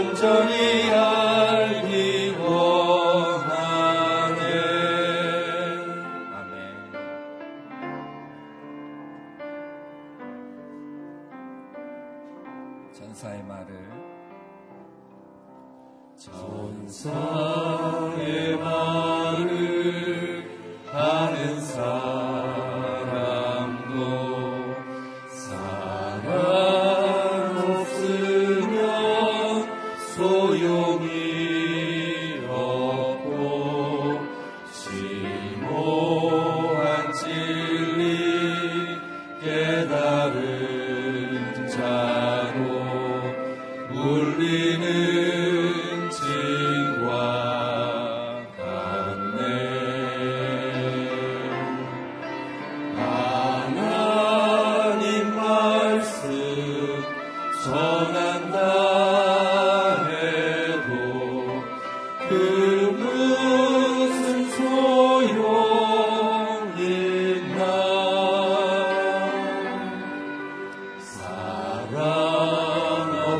간절히 0.00 0.90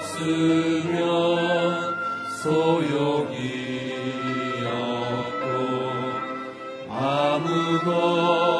없으면 0.00 0.96
소용이 2.42 3.36
없고 4.64 5.44
아무것 6.88 8.59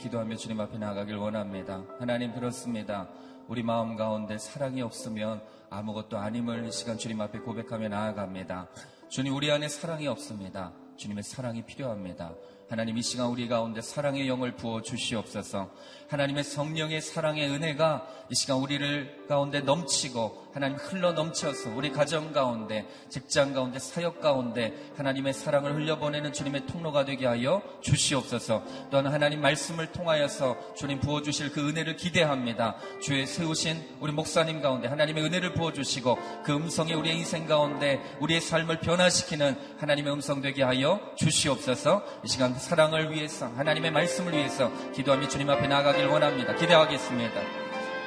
기도하며 0.00 0.36
주님 0.36 0.58
앞에 0.60 0.78
나아가길 0.78 1.16
원합니다. 1.16 1.84
하나님 1.98 2.32
그렇습니다. 2.32 3.08
우리 3.48 3.62
마음 3.62 3.96
가운데 3.96 4.38
사랑이 4.38 4.80
없으면 4.80 5.42
아무것도 5.68 6.16
아님을 6.16 6.66
이 6.66 6.72
시간 6.72 6.96
주님 6.96 7.20
앞에 7.20 7.40
고백하며 7.40 7.88
나아갑니다. 7.88 8.68
주님 9.10 9.34
우리 9.34 9.50
안에 9.50 9.68
사랑이 9.68 10.06
없습니다. 10.08 10.72
주님의 10.96 11.22
사랑이 11.22 11.66
필요합니다. 11.66 12.32
하나님 12.70 12.96
이 12.96 13.02
시간 13.02 13.26
우리 13.26 13.48
가운데 13.48 13.80
사랑의 13.80 14.28
영을 14.28 14.52
부어 14.52 14.80
주시옵소서. 14.80 15.68
하나님의 16.06 16.44
성령의 16.44 17.00
사랑의 17.00 17.48
은혜가 17.48 18.06
이 18.30 18.34
시간 18.36 18.58
우리를 18.58 19.26
가운데 19.28 19.60
넘치고 19.60 20.50
하나님 20.52 20.76
흘러 20.76 21.12
넘쳐서 21.12 21.70
우리 21.74 21.90
가정 21.90 22.32
가운데 22.32 22.84
직장 23.08 23.54
가운데 23.54 23.78
사역 23.78 24.20
가운데 24.20 24.74
하나님의 24.96 25.32
사랑을 25.32 25.74
흘려보내는 25.76 26.32
주님의 26.32 26.66
통로가 26.66 27.04
되게 27.04 27.26
하여 27.26 27.62
주시옵소서. 27.80 28.62
또한 28.90 29.06
하나님 29.06 29.40
말씀을 29.40 29.90
통하여서 29.92 30.74
주님 30.76 31.00
부어 31.00 31.22
주실 31.22 31.50
그 31.52 31.68
은혜를 31.68 31.96
기대합니다. 31.96 32.76
주의 33.00 33.26
세우신 33.26 33.98
우리 34.00 34.12
목사님 34.12 34.60
가운데 34.60 34.86
하나님의 34.88 35.24
은혜를 35.24 35.54
부어 35.54 35.72
주시고 35.72 36.18
그 36.44 36.54
음성이 36.54 36.94
우리의 36.94 37.16
인생 37.16 37.46
가운데 37.46 38.00
우리의 38.20 38.40
삶을 38.40 38.80
변화시키는 38.80 39.56
하나님의 39.78 40.12
음성 40.12 40.40
되게 40.40 40.62
하여 40.62 41.00
주시옵소서. 41.16 42.04
이 42.24 42.28
시간 42.28 42.59
사랑을 42.60 43.10
위해서 43.10 43.50
하나님의 43.56 43.90
말씀을 43.90 44.32
위해서 44.34 44.70
기도하며 44.92 45.28
주님 45.28 45.50
앞에 45.50 45.66
나아가길 45.66 46.06
원합니다. 46.06 46.54
기대하겠습니다. 46.54 47.40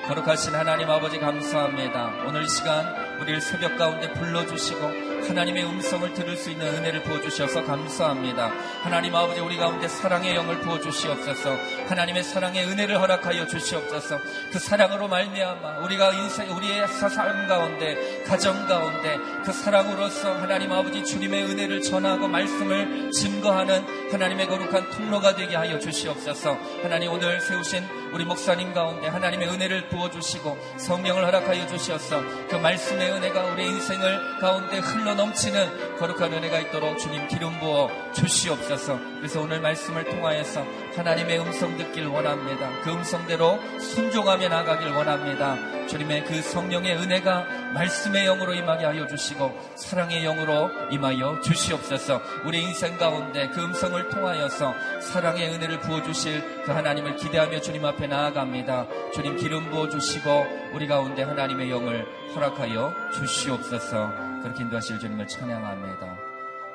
거룩하신 0.07 0.53
하나님 0.53 0.89
아버지 0.89 1.19
감사합니다. 1.19 2.25
오늘 2.27 2.44
이 2.44 2.47
시간 2.47 3.12
우리를 3.19 3.42
새벽 3.42 3.77
가운데 3.77 4.12
불러주시고 4.13 5.13
하나님의 5.27 5.65
음성을 5.65 6.13
들을 6.13 6.36
수 6.36 6.51
있는 6.51 6.68
은혜를 6.68 7.04
부어주셔서 7.04 7.63
감사합니다. 7.63 8.51
하나님 8.81 9.15
아버지 9.15 9.39
우리 9.39 9.57
가운데 9.57 9.88
사랑의 9.88 10.36
영을 10.36 10.60
부어주시옵소서. 10.60 11.57
하나님의 11.88 12.24
사랑의 12.24 12.65
은혜를 12.65 13.00
허락하여 13.00 13.48
주시옵소서. 13.48 14.19
그 14.51 14.60
사랑으로 14.60 15.07
말미암아 15.07 15.80
우리가 15.80 16.13
인생 16.13 16.50
우리의 16.50 16.88
삶 16.88 17.48
가운데 17.48 18.24
가정 18.25 18.68
가운데 18.68 19.18
그 19.45 19.51
사랑으로서 19.51 20.33
하나님 20.33 20.71
아버지 20.71 21.04
주님의 21.04 21.44
은혜를 21.45 21.81
전하고 21.81 22.27
말씀을 22.27 23.12
증거하는 23.12 24.12
하나님의 24.12 24.48
거룩한 24.48 24.89
통로가 24.92 25.36
되게 25.36 25.56
하여 25.56 25.80
주시옵소서. 25.80 26.57
하나님 26.81 27.12
오늘 27.12 27.39
세우신 27.39 27.83
우리 28.13 28.25
목사님 28.25 28.74
가운데 28.74 29.07
하나님의 29.07 29.50
은혜를 29.50 29.89
부어주시고 29.89 30.57
성령을 30.77 31.25
허락하여 31.25 31.66
주시옵소서. 31.68 32.21
그 32.50 32.56
말씀 32.56 33.00
의 33.03 33.11
은혜가 33.11 33.44
우리 33.51 33.65
인생을 33.65 34.39
가운데 34.39 34.77
흘러 34.77 35.13
넘치는 35.13 35.97
거룩한 35.97 36.31
은혜가 36.31 36.59
있도록 36.61 36.97
주님 36.97 37.27
기름 37.27 37.59
부어 37.59 37.89
주시옵소서. 38.13 38.97
그래서 39.17 39.41
오늘 39.41 39.59
말씀을 39.59 40.05
통하여서 40.05 40.65
하나님의 40.95 41.40
음성 41.40 41.75
듣길 41.78 42.07
원합니다. 42.07 42.69
그 42.84 42.92
음성대로 42.92 43.60
순종하며 43.80 44.50
나가길 44.50 44.90
원합니다. 44.92 45.88
주님의 45.88 46.24
그 46.25 46.42
성령의 46.42 46.95
은혜가 46.98 47.74
말씀의 47.74 48.25
영으로 48.25 48.54
임하게 48.54 48.86
하여 48.86 49.07
주시고 49.07 49.51
사랑의 49.75 50.24
영으로 50.24 50.69
임하여 50.92 51.42
주시옵소서. 51.42 52.22
우리 52.45 52.62
인생 52.62 52.98
가운데 52.98 53.50
그 53.50 53.63
음성을 53.63 54.10
통하여서 54.10 54.74
사랑의 55.01 55.54
은혜를 55.54 55.80
부어 55.81 56.04
주실 56.04 56.63
그 56.63 56.72
하나님을 56.72 57.16
기대하며 57.16 57.62
주님 57.62 57.86
앞에 57.86 58.07
나아갑니다. 58.07 58.88
주님 59.13 59.36
기름 59.38 59.69
부어 59.69 59.90
주시고 59.90 60.45
우리 60.74 60.88
가운데 60.88 61.24
하나님의 61.24 61.69
영을 61.69 62.06
허락하여 62.36 62.94
주시옵소서. 63.13 64.12
그렇게 64.42 64.63
인도하실 64.63 65.00
주님을 65.00 65.28
찬양합니다. 65.28 66.18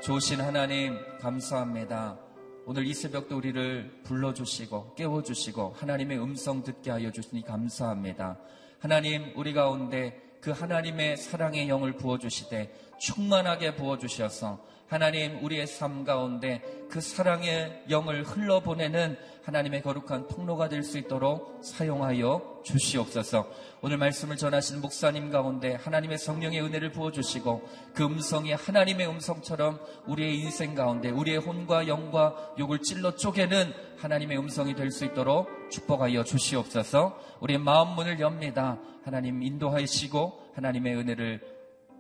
좋으신 0.03 0.41
하나님 0.41 0.99
감사합니다 1.21 2.28
오늘 2.71 2.87
이 2.87 2.93
새벽도 2.93 3.35
우리를 3.39 4.03
불러주시고 4.05 4.95
깨워주시고 4.95 5.77
하나님의 5.79 6.23
음성 6.23 6.63
듣게 6.63 6.91
하여 6.91 7.11
주시니 7.11 7.41
감사합니다. 7.41 8.39
하나님 8.79 9.33
우리 9.37 9.55
가운데 9.55 10.21
그 10.43 10.51
하나님의 10.51 11.17
사랑의 11.17 11.71
영을 11.71 11.95
부어주시되 11.95 12.99
충만하게 12.99 13.75
부어주셔서 13.75 14.63
하나님 14.87 15.43
우리의 15.43 15.67
삶 15.67 16.05
가운데 16.05 16.63
그 16.91 17.01
사랑의 17.01 17.85
영을 17.89 18.23
흘러보내는 18.23 19.17
하나님의 19.49 19.81
거룩한 19.83 20.29
통로가 20.29 20.69
될 20.69 20.83
수 20.83 20.99
있도록 20.99 21.61
사용하여 21.63 22.61
주시옵소서. 22.65 23.51
오늘 23.81 23.97
말씀을 23.97 24.37
전하신 24.37 24.81
목사님 24.83 25.31
가운데 25.31 25.75
하나님의 25.75 26.19
성령의 26.19 26.61
은혜를 26.63 26.93
부어주시고 26.93 27.69
그 27.95 28.05
음성이 28.05 28.53
하나님의 28.53 29.09
음성처럼 29.09 29.81
우리의 30.07 30.39
인생 30.39 30.75
가운데 30.75 31.09
우리의 31.11 31.39
혼과 31.39 31.89
영과 31.89 32.55
욕을 32.59 32.81
찔러 32.81 33.17
쪼개는 33.17 33.73
하나님의 33.99 34.39
음성이 34.39 34.75
될 34.75 34.91
수 34.91 35.05
있도록 35.07 35.49
축복하여 35.71 36.25
주시옵소서. 36.25 37.19
우리의 37.41 37.59
마음 37.59 37.95
문을 37.95 38.21
엽니다. 38.21 38.79
하나님 39.03 39.43
인도하시고 39.43 40.53
하나님의 40.57 40.95
은혜를 40.95 41.41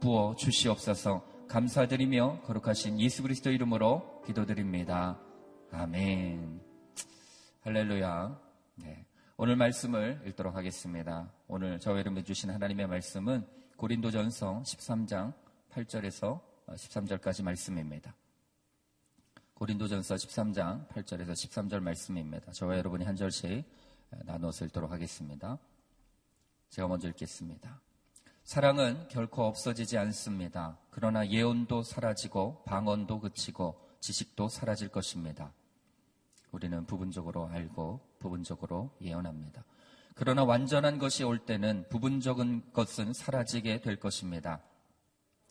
부어 0.00 0.34
주시옵소서. 0.36 1.22
감사드리며 1.48 2.42
거룩하신 2.44 3.00
예수 3.00 3.22
그리스도 3.22 3.50
이름으로 3.50 4.22
기도드립니다. 4.26 5.18
아멘. 5.72 6.67
할렐루야. 7.68 8.40
네. 8.76 9.04
오늘 9.36 9.54
말씀을 9.56 10.22
읽도록 10.26 10.56
하겠습니다. 10.56 11.30
오늘 11.48 11.78
저와 11.78 11.98
여러분 11.98 12.24
주신 12.24 12.48
하나님의 12.48 12.86
말씀은 12.86 13.46
고린도전서 13.76 14.62
13장 14.64 15.34
8절에서 15.72 16.40
13절까지 16.66 17.42
말씀입니다. 17.42 18.14
고린도전서 19.52 20.14
13장 20.14 20.88
8절에서 20.88 21.32
13절 21.32 21.80
말씀입니다. 21.80 22.50
저와 22.52 22.78
여러분이 22.78 23.04
한 23.04 23.16
절씩 23.16 23.62
나눠서 24.24 24.64
읽도록 24.64 24.90
하겠습니다. 24.90 25.58
제가 26.70 26.88
먼저 26.88 27.06
읽겠습니다. 27.08 27.82
사랑은 28.44 29.08
결코 29.08 29.44
없어지지 29.44 29.98
않습니다. 29.98 30.78
그러나 30.90 31.28
예언도 31.28 31.82
사라지고 31.82 32.62
방언도 32.64 33.20
그치고 33.20 33.78
지식도 34.00 34.48
사라질 34.48 34.88
것입니다. 34.88 35.52
우리는 36.58 36.84
부분적으로 36.86 37.46
알고 37.46 38.00
부분적으로 38.18 38.90
예언합니다. 39.00 39.64
그러나 40.16 40.42
완전한 40.42 40.98
것이 40.98 41.22
올 41.22 41.38
때는 41.38 41.84
부분적인 41.88 42.72
것은 42.72 43.12
사라지게 43.12 43.80
될 43.80 44.00
것입니다. 44.00 44.60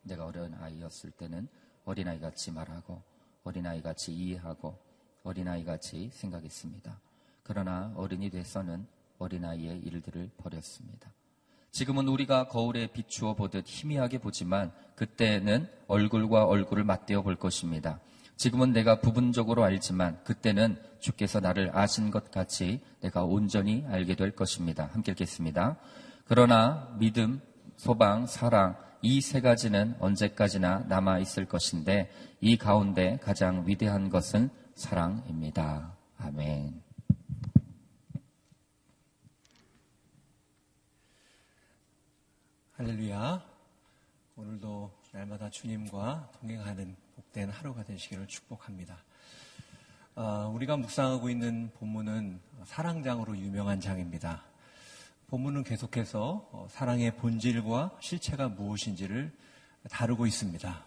내가 0.03 0.25
어린 0.25 0.53
아이였을 0.55 1.11
때는 1.11 1.47
어린아이 1.85 2.19
같이 2.19 2.51
말하고 2.51 3.01
어린아이 3.45 3.81
같이 3.81 4.13
이해하고 4.13 4.77
어린아이 5.23 5.63
같이 5.63 6.09
생각했습니다. 6.11 6.99
그러나 7.41 7.93
어른이 7.95 8.29
돼서는 8.29 8.85
어린아이의 9.17 9.79
일들을 9.79 10.31
버렸습니다. 10.35 11.13
지금은 11.71 12.09
우리가 12.09 12.49
거울에 12.49 12.87
비추어 12.87 13.33
보듯 13.33 13.63
희미하게 13.65 14.17
보지만 14.17 14.73
그때는 14.95 15.69
얼굴과 15.87 16.47
얼굴을 16.47 16.83
맞대어 16.83 17.21
볼 17.21 17.37
것입니다. 17.37 18.01
지금은 18.37 18.71
내가 18.71 19.01
부분적으로 19.01 19.63
알지만 19.63 20.23
그때는 20.23 20.77
주께서 20.99 21.39
나를 21.39 21.71
아신 21.73 22.11
것 22.11 22.31
같이 22.31 22.81
내가 23.01 23.23
온전히 23.23 23.83
알게 23.89 24.15
될 24.15 24.35
것입니다. 24.35 24.89
함께 24.93 25.11
읽겠습니다. 25.11 25.77
그러나 26.25 26.95
믿음, 26.99 27.41
소방, 27.75 28.27
사랑 28.27 28.75
이 29.01 29.21
세 29.21 29.41
가지는 29.41 29.95
언제까지나 29.99 30.85
남아 30.87 31.19
있을 31.19 31.45
것인데 31.45 32.11
이 32.41 32.57
가운데 32.57 33.17
가장 33.21 33.63
위대한 33.67 34.09
것은 34.09 34.49
사랑입니다. 34.75 35.95
아멘. 36.17 36.81
할렐루야. 42.73 43.43
오늘도 44.35 44.91
날마다 45.11 45.49
주님과 45.49 46.31
동행하는 46.39 46.95
복된 47.37 47.49
하루가 47.51 47.83
되시기를 47.83 48.27
축복합니다. 48.27 48.97
어, 50.15 50.51
우리가 50.55 50.75
묵상하고 50.75 51.29
있는 51.29 51.69
본문은 51.77 52.39
사랑장으로 52.65 53.37
유명한 53.37 53.79
장입니다. 53.79 54.41
본문은 55.27 55.63
계속해서 55.63 56.49
어, 56.51 56.67
사랑의 56.71 57.15
본질과 57.17 57.91
실체가 57.99 58.49
무엇인지를 58.49 59.31
다루고 59.91 60.25
있습니다. 60.25 60.83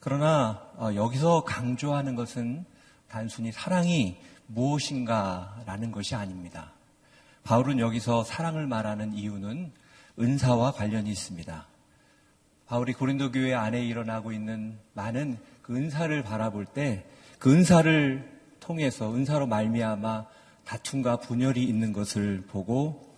그러나 0.00 0.66
어, 0.76 0.94
여기서 0.94 1.44
강조하는 1.44 2.14
것은 2.14 2.64
단순히 3.08 3.52
사랑이 3.52 4.16
무엇인가라는 4.46 5.92
것이 5.92 6.14
아닙니다. 6.14 6.72
바울은 7.44 7.78
여기서 7.78 8.24
사랑을 8.24 8.66
말하는 8.66 9.12
이유는 9.12 9.70
은사와 10.18 10.72
관련이 10.72 11.10
있습니다. 11.10 11.71
바울이 12.72 12.94
고린도 12.94 13.32
교회 13.32 13.52
안에 13.52 13.84
일어나고 13.84 14.32
있는 14.32 14.78
많은 14.94 15.36
그 15.60 15.76
은사를 15.76 16.22
바라볼 16.22 16.64
때 16.64 17.04
그 17.42 17.52
은사를 17.52 18.40
통해서 18.60 19.12
은사로 19.12 19.48
말미암아 19.48 20.26
다툼과 20.64 21.16
분열이 21.16 21.64
있는 21.64 21.92
것을 21.92 22.44
보고 22.46 23.16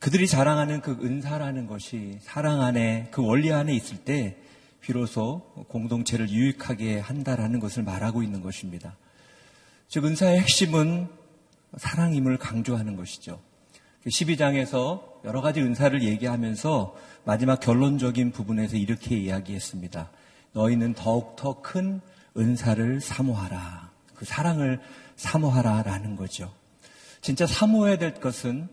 그들이 0.00 0.26
자랑하는 0.26 0.80
그 0.80 0.98
은사라는 1.00 1.68
것이 1.68 2.18
사랑 2.22 2.60
안에 2.60 3.10
그 3.12 3.24
원리 3.24 3.52
안에 3.52 3.72
있을 3.72 3.98
때 3.98 4.36
비로소 4.80 5.42
공동체를 5.68 6.28
유익하게 6.28 6.98
한다라는 6.98 7.60
것을 7.60 7.84
말하고 7.84 8.24
있는 8.24 8.42
것입니다. 8.42 8.96
즉 9.86 10.04
은사의 10.04 10.40
핵심은 10.40 11.06
사랑임을 11.76 12.36
강조하는 12.36 12.96
것이죠. 12.96 13.40
12장에서 14.08 15.11
여러 15.24 15.40
가지 15.40 15.60
은사를 15.60 16.02
얘기하면서 16.02 16.96
마지막 17.24 17.60
결론적인 17.60 18.32
부분에서 18.32 18.76
이렇게 18.76 19.16
이야기했습니다. 19.16 20.10
너희는 20.52 20.94
더욱더 20.94 21.60
큰 21.60 22.00
은사를 22.36 23.00
사모하라. 23.00 23.90
그 24.14 24.24
사랑을 24.24 24.80
사모하라라는 25.16 26.16
거죠. 26.16 26.52
진짜 27.20 27.46
사모해야 27.46 27.98
될 27.98 28.14
것은 28.14 28.68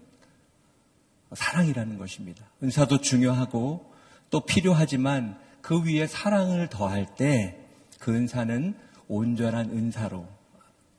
사랑이라는 1.34 1.98
것입니다. 1.98 2.46
은사도 2.64 3.02
중요하고 3.02 3.94
또 4.32 4.40
필요하지만 4.42 5.38
그 5.62 5.84
위에 5.84 6.08
사랑을 6.08 6.68
더할 6.70 7.16
때 7.16 7.60
그 8.00 8.16
은사는 8.16 8.74
온전한 9.08 9.70
은사로 9.70 10.26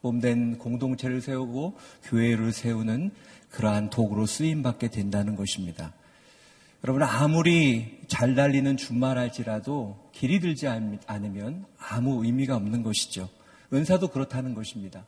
몸된 0.02 0.59
공동체를 0.59 1.21
세우고 1.21 1.76
교회를 2.04 2.52
세우는 2.52 3.11
그러한 3.50 3.90
도구로 3.90 4.26
쓰임 4.26 4.62
받게 4.62 4.88
된다는 4.88 5.37
것입니다. 5.37 5.92
여러분 6.85 7.02
아무리 7.02 8.00
잘 8.09 8.35
달리는 8.35 8.76
준말할지라도 8.76 10.11
길이 10.12 10.40
들지 10.40 10.66
않으면 10.69 11.66
아무 11.78 12.25
의미가 12.25 12.57
없는 12.57 12.83
것이죠. 12.83 13.28
은사도 13.73 14.09
그렇다는 14.09 14.54
것입니다. 14.54 15.04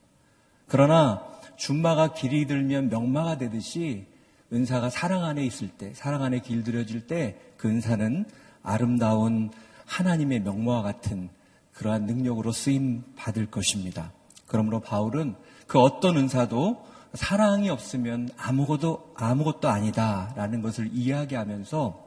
그러나 0.68 1.26
준마가 1.56 2.14
길이 2.14 2.46
들면 2.46 2.88
명마가 2.88 3.38
되듯이 3.38 4.06
은사가 4.52 4.90
사랑 4.90 5.24
안에 5.24 5.44
있을 5.44 5.68
때, 5.68 5.94
사랑 5.94 6.22
안에 6.22 6.40
길들여질 6.40 7.06
때 7.06 7.52
그 7.62 7.68
은사는 7.68 8.24
아름다운 8.64 9.52
하나님의 9.86 10.40
명모와 10.40 10.82
같은 10.82 11.28
그러한 11.74 12.06
능력으로 12.06 12.50
쓰임 12.50 13.04
받을 13.14 13.46
것입니다. 13.46 14.12
그러므로 14.48 14.80
바울은 14.80 15.36
그 15.68 15.78
어떤 15.78 16.16
은사도 16.16 16.84
사랑이 17.14 17.68
없으면 17.68 18.30
아무것도 18.36 19.14
아무것도 19.16 19.68
아니다라는 19.68 20.62
것을 20.62 20.88
이야기하면서 20.92 22.02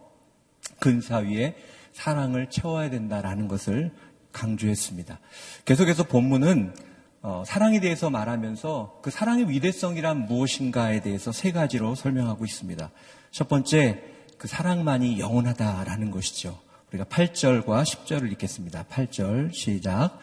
그 0.79 0.89
은사 0.89 1.17
위에 1.17 1.55
사랑을 1.93 2.49
채워야 2.49 2.89
된다라는 2.89 3.47
것을 3.47 3.91
강조했습니다. 4.31 5.19
계속해서 5.65 6.03
본문은 6.03 6.73
어, 7.21 7.43
사랑에 7.45 7.79
대해서 7.79 8.09
말하면서 8.09 8.99
그 9.01 9.09
사랑의 9.09 9.49
위대성이란 9.49 10.25
무엇인가에 10.27 11.01
대해서 11.01 11.31
세 11.31 11.51
가지로 11.51 11.95
설명하고 11.95 12.45
있습니다. 12.45 12.91
첫 13.31 13.47
번째, 13.47 14.03
그 14.37 14.47
사랑만이 14.47 15.19
영원하다라는 15.19 16.11
것이죠. 16.11 16.59
우리가 16.89 17.05
8절과 17.05 17.83
10절을 17.83 18.31
읽겠습니다. 18.33 18.85
8절 18.91 19.53
시작. 19.53 20.19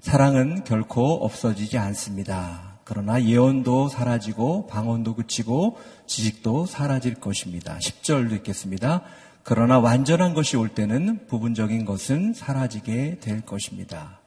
사랑은 0.00 0.64
결코 0.64 1.24
없어지지 1.24 1.76
않습니다. 1.76 2.75
그러나 2.86 3.20
예언도 3.20 3.88
사라지고 3.88 4.68
방언도 4.68 5.16
그치고 5.16 5.76
지식도 6.06 6.66
사라질 6.66 7.16
것입니다. 7.16 7.76
10절도 7.78 8.34
읽겠습니다. 8.36 9.02
그러나 9.42 9.80
완전한 9.80 10.34
것이 10.34 10.56
올 10.56 10.68
때는 10.68 11.26
부분적인 11.26 11.84
것은 11.84 12.32
사라지게 12.32 13.18
될 13.18 13.40
것입니다. 13.40 14.20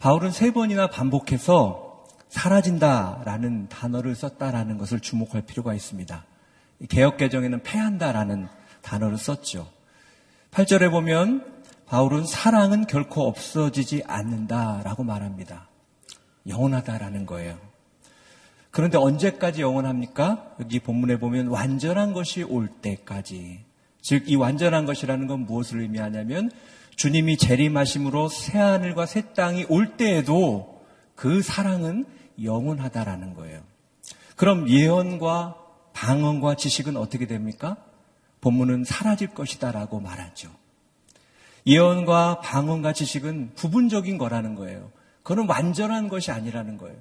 바울은 0.00 0.32
세 0.32 0.52
번이나 0.52 0.88
반복해서 0.88 2.06
사라진다라는 2.28 3.68
단어를 3.68 4.16
썼다라는 4.16 4.76
것을 4.76 4.98
주목할 4.98 5.42
필요가 5.42 5.72
있습니다. 5.72 6.24
개혁 6.88 7.18
개정에는 7.18 7.62
패한다라는 7.62 8.48
단어를 8.82 9.16
썼죠. 9.16 9.68
8절에 10.50 10.90
보면 10.90 11.62
바울은 11.86 12.26
사랑은 12.26 12.88
결코 12.88 13.28
없어지지 13.28 14.02
않는다라고 14.08 15.04
말합니다. 15.04 15.69
영원하다라는 16.48 17.26
거예요. 17.26 17.58
그런데 18.70 18.98
언제까지 18.98 19.62
영원합니까? 19.62 20.54
여기 20.60 20.78
본문에 20.78 21.18
보면 21.18 21.48
완전한 21.48 22.12
것이 22.12 22.42
올 22.42 22.68
때까지. 22.68 23.64
즉, 24.00 24.30
이 24.30 24.36
완전한 24.36 24.86
것이라는 24.86 25.26
건 25.26 25.40
무엇을 25.40 25.80
의미하냐면 25.80 26.50
주님이 26.96 27.36
재림하심으로 27.36 28.28
새하늘과 28.28 29.06
새 29.06 29.32
땅이 29.32 29.66
올 29.68 29.96
때에도 29.96 30.82
그 31.14 31.42
사랑은 31.42 32.06
영원하다라는 32.42 33.34
거예요. 33.34 33.60
그럼 34.36 34.68
예언과 34.68 35.56
방언과 35.92 36.54
지식은 36.54 36.96
어떻게 36.96 37.26
됩니까? 37.26 37.76
본문은 38.40 38.84
사라질 38.84 39.28
것이다라고 39.28 40.00
말하죠. 40.00 40.50
예언과 41.66 42.40
방언과 42.40 42.92
지식은 42.94 43.52
부분적인 43.54 44.16
거라는 44.16 44.54
거예요. 44.54 44.90
그건 45.30 45.48
완전한 45.48 46.08
것이 46.08 46.32
아니라는 46.32 46.76
거예요. 46.76 46.96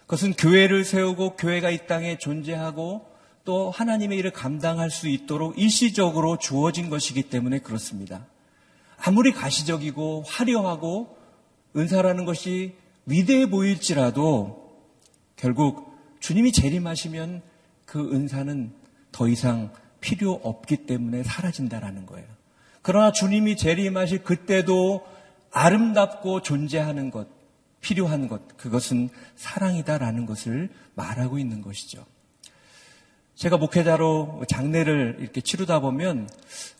그것은 0.00 0.32
교회를 0.32 0.84
세우고 0.84 1.36
교회가 1.36 1.70
이 1.70 1.86
땅에 1.86 2.18
존재하고 2.18 3.06
또 3.44 3.70
하나님의 3.70 4.18
일을 4.18 4.32
감당할 4.32 4.90
수 4.90 5.06
있도록 5.06 5.56
일시적으로 5.56 6.38
주어진 6.38 6.90
것이기 6.90 7.22
때문에 7.30 7.60
그렇습니다. 7.60 8.26
아무리 9.00 9.30
가시적이고 9.30 10.24
화려하고 10.26 11.16
은사라는 11.76 12.24
것이 12.24 12.74
위대해 13.06 13.48
보일지라도 13.48 14.74
결국 15.36 15.96
주님이 16.18 16.50
재림하시면 16.50 17.42
그 17.84 18.12
은사는 18.12 18.72
더 19.12 19.28
이상 19.28 19.70
필요 20.00 20.32
없기 20.32 20.78
때문에 20.86 21.22
사라진다라는 21.22 22.06
거예요. 22.06 22.26
그러나 22.82 23.12
주님이 23.12 23.56
재림하실 23.56 24.24
그때도 24.24 25.06
아름답고 25.52 26.42
존재하는 26.42 27.12
것, 27.12 27.37
필요한 27.80 28.28
것, 28.28 28.56
그것은 28.56 29.08
사랑이다라는 29.36 30.26
것을 30.26 30.68
말하고 30.94 31.38
있는 31.38 31.62
것이죠. 31.62 32.04
제가 33.34 33.56
목회자로 33.56 34.42
장례를 34.48 35.18
이렇게 35.20 35.40
치르다 35.40 35.78
보면 35.78 36.28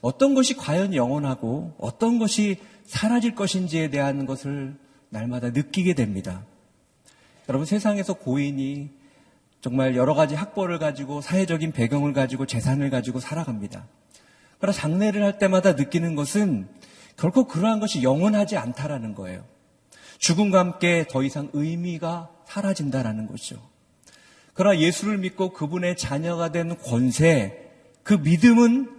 어떤 0.01 0.35
것이 0.35 0.57
과연 0.57 0.93
영원하고 0.93 1.75
어떤 1.79 2.19
것이 2.19 2.59
사라질 2.85 3.37
것인지에 3.37 3.91
대한 3.91 4.27
것을 4.27 4.75
날마다 5.11 5.51
느끼게 5.51 5.95
됩니다. 5.95 6.45
여러분 7.49 7.65
세상에서 7.65 8.15
고인이 8.15 8.91
정말 9.61 9.97
여러 9.97 10.15
가지 10.15 10.35
학벌을 10.35 10.79
가지고 10.79 11.21
사회적인 11.21 11.73
배경을 11.73 12.13
가지고 12.13 12.45
재산을 12.47 12.91
가지고 12.91 13.21
살아갑니다. 13.21 13.87
그러나 14.59 14.77
장례를 14.77 15.23
할 15.23 15.39
때마다 15.39 15.75
느끼는 15.75 16.17
것은 16.17 16.69
결코 17.17 17.47
그러한 17.47 17.81
것이 17.81 18.03
영원하지 18.03 18.57
않다라는 18.57 19.15
거예요. 19.15 19.45
죽음과 20.19 20.59
함께 20.59 21.07
더 21.09 21.23
이상 21.23 21.49
의미가 21.53 22.31
사라진다라는 22.47 23.27
거죠. 23.27 23.57
그러나 24.53 24.79
예수를 24.79 25.19
믿고 25.19 25.53
그분의 25.53 25.97
자녀가 25.97 26.51
된 26.51 26.77
권세, 26.79 27.71
그 28.03 28.15
믿음은 28.15 28.91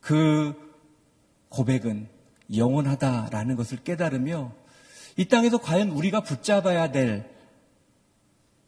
그 0.00 0.54
고백은 1.50 2.08
영원하다라는 2.54 3.56
것을 3.56 3.78
깨달으며 3.84 4.52
이 5.16 5.26
땅에서 5.26 5.58
과연 5.58 5.90
우리가 5.90 6.22
붙잡아야 6.22 6.92
될, 6.92 7.28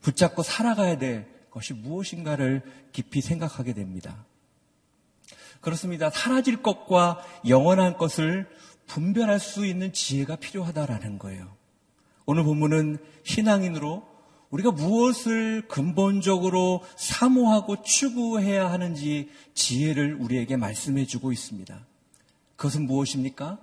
붙잡고 0.02 0.42
살아가야 0.42 0.98
될 0.98 1.26
것이 1.50 1.72
무엇인가를 1.72 2.62
깊이 2.92 3.20
생각하게 3.20 3.72
됩니다. 3.72 4.26
그렇습니다. 5.60 6.10
사라질 6.10 6.60
것과 6.60 7.24
영원한 7.48 7.96
것을 7.96 8.50
분별할 8.86 9.38
수 9.38 9.64
있는 9.64 9.92
지혜가 9.92 10.36
필요하다라는 10.36 11.18
거예요. 11.18 11.61
오늘 12.32 12.44
본문은 12.44 12.96
신앙인으로 13.24 14.08
우리가 14.48 14.70
무엇을 14.70 15.68
근본적으로 15.68 16.82
사모하고 16.96 17.82
추구해야 17.82 18.70
하는지 18.70 19.28
지혜를 19.52 20.14
우리에게 20.14 20.56
말씀해 20.56 21.04
주고 21.04 21.30
있습니다. 21.30 21.86
그것은 22.56 22.86
무엇입니까? 22.86 23.58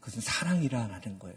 그것은 0.00 0.22
사랑이라는 0.22 1.20
거예요. 1.20 1.36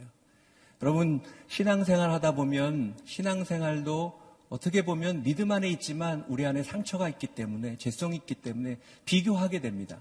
여러분, 0.81 1.21
신앙생활 1.47 2.09
하다 2.09 2.31
보면 2.31 2.97
신앙생활도 3.05 4.19
어떻게 4.49 4.83
보면 4.83 5.21
믿음 5.21 5.51
안에 5.51 5.69
있지만 5.69 6.25
우리 6.27 6.43
안에 6.47 6.63
상처가 6.63 7.07
있기 7.07 7.27
때문에 7.27 7.77
죄성이 7.77 8.15
있기 8.15 8.33
때문에 8.33 8.79
비교하게 9.05 9.61
됩니다. 9.61 9.99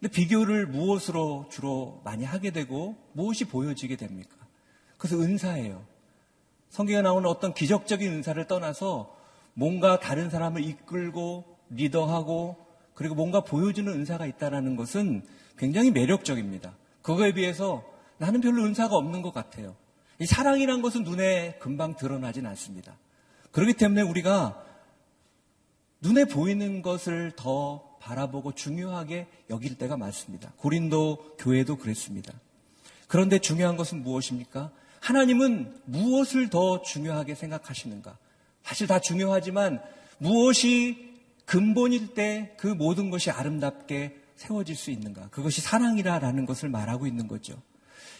근데 0.00 0.12
비교를 0.12 0.66
무엇으로 0.66 1.48
주로 1.50 2.02
많이 2.04 2.26
하게 2.26 2.50
되고 2.50 2.94
무엇이 3.14 3.46
보여지게 3.46 3.96
됩니까? 3.96 4.36
그래서 4.98 5.18
은사예요. 5.18 5.93
성경에 6.74 7.02
나오는 7.02 7.30
어떤 7.30 7.54
기적적인 7.54 8.14
은사를 8.14 8.44
떠나서 8.48 9.16
뭔가 9.52 10.00
다른 10.00 10.28
사람을 10.28 10.64
이끌고 10.64 11.44
리더하고 11.70 12.56
그리고 12.94 13.14
뭔가 13.14 13.42
보여주는 13.42 13.92
은사가 13.92 14.26
있다는 14.26 14.74
것은 14.74 15.24
굉장히 15.56 15.92
매력적입니다. 15.92 16.74
그거에 17.00 17.32
비해서 17.32 17.84
나는 18.18 18.40
별로 18.40 18.64
은사가 18.64 18.96
없는 18.96 19.22
것 19.22 19.32
같아요. 19.32 19.76
이 20.18 20.26
사랑이란 20.26 20.82
것은 20.82 21.04
눈에 21.04 21.58
금방 21.60 21.94
드러나진 21.94 22.44
않습니다. 22.44 22.96
그렇기 23.52 23.74
때문에 23.74 24.02
우리가 24.02 24.60
눈에 26.00 26.24
보이는 26.24 26.82
것을 26.82 27.34
더 27.36 27.98
바라보고 28.00 28.50
중요하게 28.50 29.28
여길 29.48 29.78
때가 29.78 29.96
많습니다. 29.96 30.52
고린도 30.56 31.36
교회도 31.38 31.76
그랬습니다. 31.76 32.32
그런데 33.06 33.38
중요한 33.38 33.76
것은 33.76 34.02
무엇입니까? 34.02 34.72
하나님은 35.04 35.82
무엇을 35.84 36.48
더 36.48 36.80
중요하게 36.80 37.34
생각하시는가? 37.34 38.16
사실 38.62 38.86
다 38.86 39.00
중요하지만 39.00 39.82
무엇이 40.16 41.12
근본일 41.44 42.14
때 42.14 42.54
그 42.56 42.68
모든 42.68 43.10
것이 43.10 43.30
아름답게 43.30 44.16
세워질 44.36 44.74
수 44.74 44.90
있는가? 44.90 45.28
그것이 45.28 45.60
사랑이라라는 45.60 46.46
것을 46.46 46.70
말하고 46.70 47.06
있는 47.06 47.28
거죠. 47.28 47.60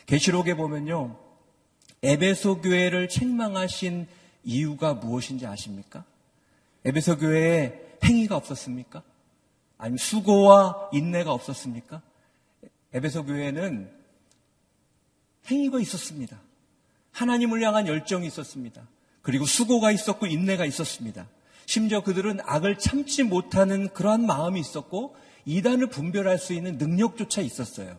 계시록에 0.05 0.57
보면요. 0.57 1.19
에베소 2.03 2.61
교회를 2.61 3.09
책망하신 3.09 4.07
이유가 4.45 4.93
무엇인지 4.93 5.47
아십니까? 5.47 6.05
에베소 6.85 7.17
교회에 7.17 7.97
행위가 8.05 8.37
없었습니까? 8.37 9.03
아니면 9.79 9.97
수고와 9.97 10.91
인내가 10.93 11.33
없었습니까? 11.33 12.03
에베소 12.93 13.25
교회는 13.25 13.91
행위가 15.51 15.81
있었습니다. 15.81 16.44
하나님을 17.15 17.63
향한 17.63 17.87
열정이 17.87 18.27
있었습니다. 18.27 18.87
그리고 19.23 19.47
수고가 19.47 19.91
있었고 19.93 20.27
인내가 20.27 20.67
있었습니다. 20.67 21.27
심지어 21.65 22.03
그들은 22.03 22.41
악을 22.45 22.79
참지 22.79 23.23
못하는 23.23 23.89
그러한 23.89 24.27
마음이 24.27 24.61
있었고 24.61 25.17
이단을 25.47 25.87
분별할 25.87 26.39
수 26.39 26.53
있는 26.53 26.77
능력조차 26.77 27.41
있었어요. 27.41 27.97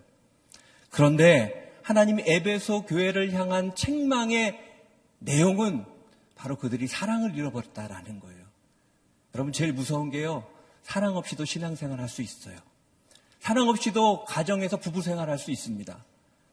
그런데 0.92 1.74
하나님 1.82 2.20
에베소 2.20 2.86
교회를 2.86 3.34
향한 3.34 3.74
책망의 3.74 4.60
내용은 5.20 5.86
바로 6.36 6.58
그들이 6.58 6.88
사랑을 6.88 7.36
잃어버렸다라는 7.36 8.20
거예요. 8.20 8.46
여러분 9.34 9.54
제일 9.54 9.74
무서운 9.74 10.12
게요. 10.12 10.46
사랑 10.84 11.16
없이도 11.16 11.46
신앙생활 11.46 12.00
할 12.00 12.10
수 12.10 12.22
있어요. 12.22 12.58
사랑 13.40 13.70
없이도 13.70 14.26
가정에서 14.26 14.78
부부생활 14.78 15.30
할 15.30 15.38
수 15.38 15.52
있습니다. 15.52 16.04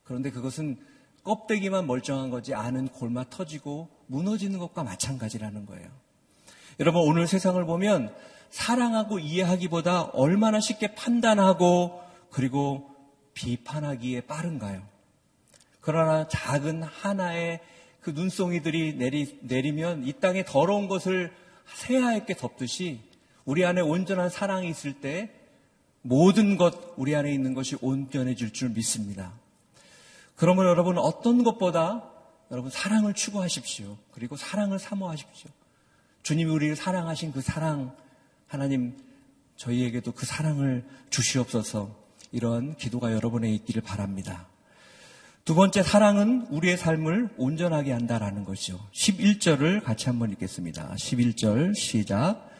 그런데 0.04 0.30
그것은 0.30 0.78
껍데기만 1.24 1.86
멀쩡한 1.86 2.30
거지 2.30 2.54
안은 2.54 2.88
골마 2.88 3.24
터지고 3.28 3.88
무너지는 4.06 4.58
것과 4.58 4.82
마찬가지라는 4.82 5.66
거예요. 5.66 5.88
여러분 6.80 7.02
오늘 7.02 7.26
세상을 7.26 7.64
보면 7.64 8.14
사랑하고 8.50 9.18
이해하기보다 9.18 10.02
얼마나 10.12 10.60
쉽게 10.60 10.94
판단하고 10.94 12.00
그리고 12.30 12.90
비판하기에 13.34 14.22
빠른가요? 14.22 14.82
그러나 15.80 16.28
작은 16.28 16.82
하나의 16.82 17.60
그 18.00 18.10
눈송이들이 18.10 18.96
내리, 18.98 19.38
내리면 19.42 20.06
이 20.06 20.12
땅에 20.12 20.44
더러운 20.44 20.88
것을 20.88 21.32
새하얗게 21.66 22.34
덮듯이 22.34 23.00
우리 23.44 23.64
안에 23.64 23.80
온전한 23.80 24.28
사랑이 24.28 24.68
있을 24.68 24.94
때 24.94 25.30
모든 26.02 26.56
것 26.56 26.94
우리 26.96 27.14
안에 27.14 27.32
있는 27.32 27.54
것이 27.54 27.76
온전해질 27.80 28.52
줄 28.52 28.70
믿습니다. 28.70 29.32
그러면 30.42 30.66
여러분 30.66 30.98
어떤 30.98 31.44
것보다 31.44 32.02
여러분 32.50 32.68
사랑을 32.68 33.14
추구하십시오. 33.14 33.96
그리고 34.10 34.34
사랑을 34.34 34.80
사모하십시오. 34.80 35.48
주님이 36.24 36.50
우리를 36.50 36.74
사랑하신 36.74 37.30
그 37.30 37.40
사랑 37.40 37.94
하나님 38.48 38.96
저희에게도 39.54 40.10
그 40.10 40.26
사랑을 40.26 40.84
주시옵소서 41.10 41.94
이런 42.32 42.74
기도가 42.74 43.12
여러분에 43.12 43.52
있기를 43.54 43.82
바랍니다. 43.82 44.48
두 45.44 45.54
번째 45.54 45.84
사랑은 45.84 46.48
우리의 46.50 46.76
삶을 46.76 47.28
온전하게 47.36 47.92
한다라는 47.92 48.44
것이죠. 48.44 48.80
11절을 48.90 49.84
같이 49.84 50.06
한번 50.06 50.32
읽겠습니다. 50.32 50.92
11절 50.96 51.76
시작. 51.76 52.50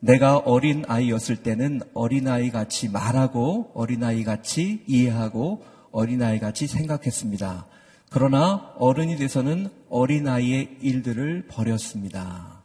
내가 0.00 0.38
어린 0.38 0.84
아이였을 0.88 1.36
때는 1.36 1.82
어린아이 1.92 2.48
같이 2.48 2.88
말하고 2.88 3.72
어린아이 3.74 4.24
같이 4.24 4.82
이해하고 4.86 5.74
어린아이 5.94 6.40
같이 6.40 6.66
생각했습니다. 6.66 7.66
그러나 8.10 8.74
어른이 8.78 9.16
돼서는 9.16 9.70
어린아이의 9.88 10.78
일들을 10.80 11.46
버렸습니다. 11.46 12.64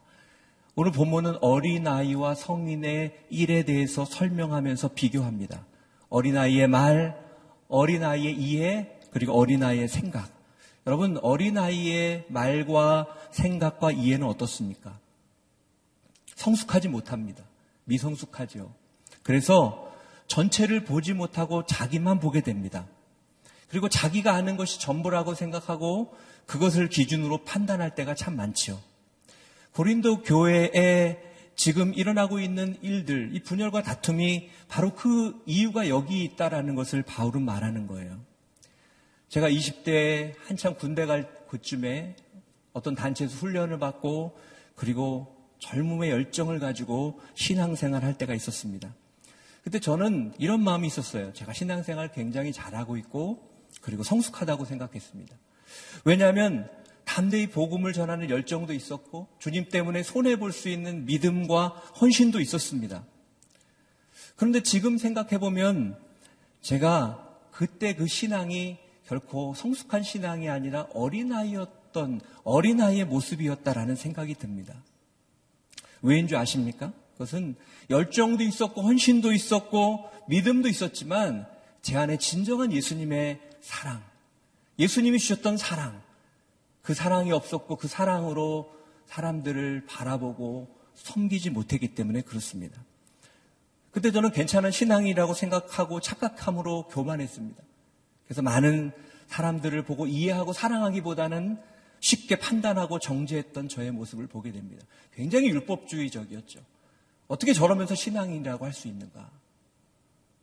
오늘 0.74 0.90
본문은 0.90 1.36
어린아이와 1.40 2.34
성인의 2.34 3.26
일에 3.30 3.62
대해서 3.62 4.04
설명하면서 4.04 4.88
비교합니다. 4.94 5.64
어린아이의 6.08 6.66
말, 6.66 7.24
어린아이의 7.68 8.34
이해, 8.36 8.98
그리고 9.12 9.38
어린아이의 9.38 9.86
생각. 9.86 10.28
여러분, 10.88 11.16
어린아이의 11.22 12.26
말과 12.28 13.06
생각과 13.30 13.92
이해는 13.92 14.26
어떻습니까? 14.26 14.98
성숙하지 16.34 16.88
못합니다. 16.88 17.44
미성숙하죠. 17.84 18.72
그래서 19.22 19.92
전체를 20.26 20.84
보지 20.84 21.12
못하고 21.12 21.64
자기만 21.64 22.18
보게 22.18 22.40
됩니다. 22.40 22.86
그리고 23.70 23.88
자기가 23.88 24.34
아는 24.34 24.56
것이 24.56 24.80
전부라고 24.80 25.34
생각하고 25.34 26.14
그것을 26.46 26.88
기준으로 26.88 27.44
판단할 27.44 27.94
때가 27.94 28.14
참 28.14 28.36
많죠. 28.36 28.80
고린도 29.72 30.22
교회에 30.22 31.22
지금 31.54 31.94
일어나고 31.94 32.40
있는 32.40 32.76
일들, 32.82 33.30
이 33.34 33.42
분열과 33.42 33.82
다툼이 33.82 34.50
바로 34.68 34.94
그 34.94 35.40
이유가 35.46 35.88
여기 35.88 36.24
있다라는 36.24 36.74
것을 36.74 37.02
바울은 37.02 37.42
말하는 37.42 37.86
거예요. 37.86 38.18
제가 39.28 39.48
20대에 39.48 40.34
한참 40.46 40.74
군대 40.74 41.06
갈 41.06 41.30
그쯤에 41.48 42.16
어떤 42.72 42.94
단체에서 42.94 43.36
훈련을 43.36 43.78
받고 43.78 44.36
그리고 44.74 45.36
젊음의 45.60 46.10
열정을 46.10 46.58
가지고 46.58 47.20
신앙생활 47.34 48.02
할 48.02 48.16
때가 48.18 48.34
있었습니다. 48.34 48.92
그때 49.62 49.78
저는 49.78 50.32
이런 50.38 50.62
마음이 50.64 50.86
있었어요. 50.86 51.32
제가 51.34 51.52
신앙생활 51.52 52.10
굉장히 52.10 52.52
잘하고 52.52 52.96
있고 52.96 53.49
그리고 53.80 54.02
성숙하다고 54.02 54.64
생각했습니다. 54.64 55.36
왜냐하면 56.04 56.68
담대히 57.04 57.48
복음을 57.48 57.92
전하는 57.92 58.30
열정도 58.30 58.72
있었고 58.72 59.28
주님 59.38 59.68
때문에 59.68 60.02
손해 60.02 60.36
볼 60.36 60.52
수 60.52 60.68
있는 60.68 61.06
믿음과 61.06 61.68
헌신도 62.00 62.40
있었습니다. 62.40 63.04
그런데 64.36 64.62
지금 64.62 64.96
생각해 64.96 65.38
보면 65.38 65.98
제가 66.60 67.26
그때 67.50 67.94
그 67.94 68.06
신앙이 68.06 68.78
결코 69.06 69.54
성숙한 69.54 70.02
신앙이 70.02 70.48
아니라 70.48 70.86
어린아이였던 70.94 72.20
어린아이의 72.44 73.06
모습이었다라는 73.06 73.96
생각이 73.96 74.34
듭니다. 74.34 74.74
왜인 76.02 76.28
줄 76.28 76.38
아십니까? 76.38 76.92
그것은 77.14 77.56
열정도 77.90 78.44
있었고 78.44 78.82
헌신도 78.82 79.32
있었고 79.32 80.08
믿음도 80.28 80.68
있었지만 80.68 81.46
제 81.82 81.96
안에 81.96 82.18
진정한 82.18 82.72
예수님의 82.72 83.40
사랑, 83.60 84.02
예수님이 84.78 85.18
주셨던 85.18 85.56
사랑, 85.56 86.02
그 86.82 86.94
사랑이 86.94 87.32
없었고 87.32 87.76
그 87.76 87.88
사랑으로 87.88 88.72
사람들을 89.06 89.86
바라보고 89.86 90.74
섬기지 90.94 91.50
못했기 91.50 91.94
때문에 91.94 92.22
그렇습니다. 92.22 92.82
그때 93.90 94.10
저는 94.10 94.30
괜찮은 94.30 94.70
신앙이라고 94.70 95.34
생각하고 95.34 96.00
착각함으로 96.00 96.88
교만했습니다. 96.88 97.62
그래서 98.24 98.42
많은 98.42 98.92
사람들을 99.26 99.82
보고 99.84 100.06
이해하고 100.06 100.52
사랑하기보다는 100.52 101.60
쉽게 102.00 102.36
판단하고 102.36 102.98
정죄했던 102.98 103.68
저의 103.68 103.90
모습을 103.90 104.26
보게 104.26 104.52
됩니다. 104.52 104.86
굉장히 105.14 105.48
율법주의적이었죠. 105.50 106.60
어떻게 107.28 107.52
저러면서 107.52 107.94
신앙이라고 107.94 108.64
할 108.64 108.72
수 108.72 108.88
있는가? 108.88 109.30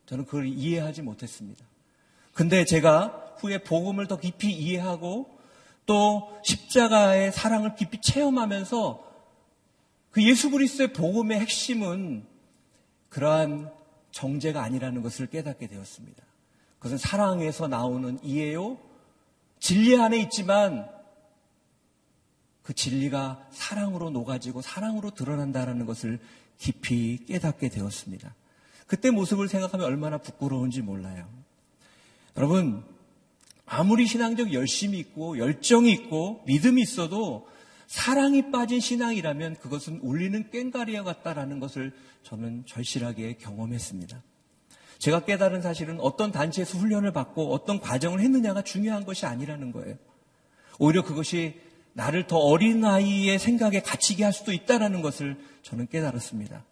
저는 0.06 0.24
그걸 0.24 0.46
이해하지 0.46 1.02
못했습니다. 1.02 1.64
근데 2.38 2.64
제가 2.64 3.34
후에 3.38 3.64
복음을 3.64 4.06
더 4.06 4.16
깊이 4.16 4.52
이해하고 4.52 5.28
또 5.86 6.40
십자가의 6.44 7.32
사랑을 7.32 7.74
깊이 7.74 8.00
체험하면서 8.00 9.04
그 10.12 10.22
예수 10.22 10.48
그리스도의 10.52 10.92
복음의 10.92 11.40
핵심은 11.40 12.24
그러한 13.08 13.72
정죄가 14.12 14.62
아니라는 14.62 15.02
것을 15.02 15.26
깨닫게 15.26 15.66
되었습니다. 15.66 16.22
그것은 16.76 16.96
사랑에서 16.96 17.66
나오는 17.66 18.20
이해요. 18.22 18.78
진리 19.58 20.00
안에 20.00 20.18
있지만 20.18 20.88
그 22.62 22.72
진리가 22.72 23.48
사랑으로 23.50 24.10
녹아지고 24.10 24.62
사랑으로 24.62 25.10
드러난다는 25.10 25.86
것을 25.86 26.20
깊이 26.56 27.18
깨닫게 27.26 27.68
되었습니다. 27.68 28.32
그때 28.86 29.10
모습을 29.10 29.48
생각하면 29.48 29.86
얼마나 29.86 30.18
부끄러운지 30.18 30.82
몰라요. 30.82 31.47
여러분, 32.38 32.84
아무리 33.66 34.06
신앙적 34.06 34.52
열심이 34.52 34.96
있고 35.00 35.38
열정이 35.38 35.90
있고 35.90 36.44
믿음이 36.46 36.80
있어도 36.80 37.48
사랑이 37.88 38.52
빠진 38.52 38.78
신앙이라면 38.78 39.56
그것은 39.56 39.98
울리는 40.02 40.48
꽹가리와 40.52 41.02
같다라는 41.02 41.58
것을 41.58 41.92
저는 42.22 42.62
절실하게 42.64 43.38
경험했습니다. 43.38 44.22
제가 44.98 45.24
깨달은 45.24 45.62
사실은 45.62 45.98
어떤 45.98 46.30
단체에서 46.30 46.78
훈련을 46.78 47.12
받고 47.12 47.52
어떤 47.52 47.80
과정을 47.80 48.20
했느냐가 48.20 48.62
중요한 48.62 49.04
것이 49.04 49.26
아니라는 49.26 49.72
거예요. 49.72 49.96
오히려 50.78 51.02
그것이 51.02 51.60
나를 51.92 52.28
더 52.28 52.36
어린 52.36 52.84
아이의 52.84 53.40
생각에 53.40 53.80
갇히게 53.80 54.22
할 54.22 54.32
수도 54.32 54.52
있다라는 54.52 55.02
것을 55.02 55.36
저는 55.62 55.88
깨달았습니다. 55.88 56.62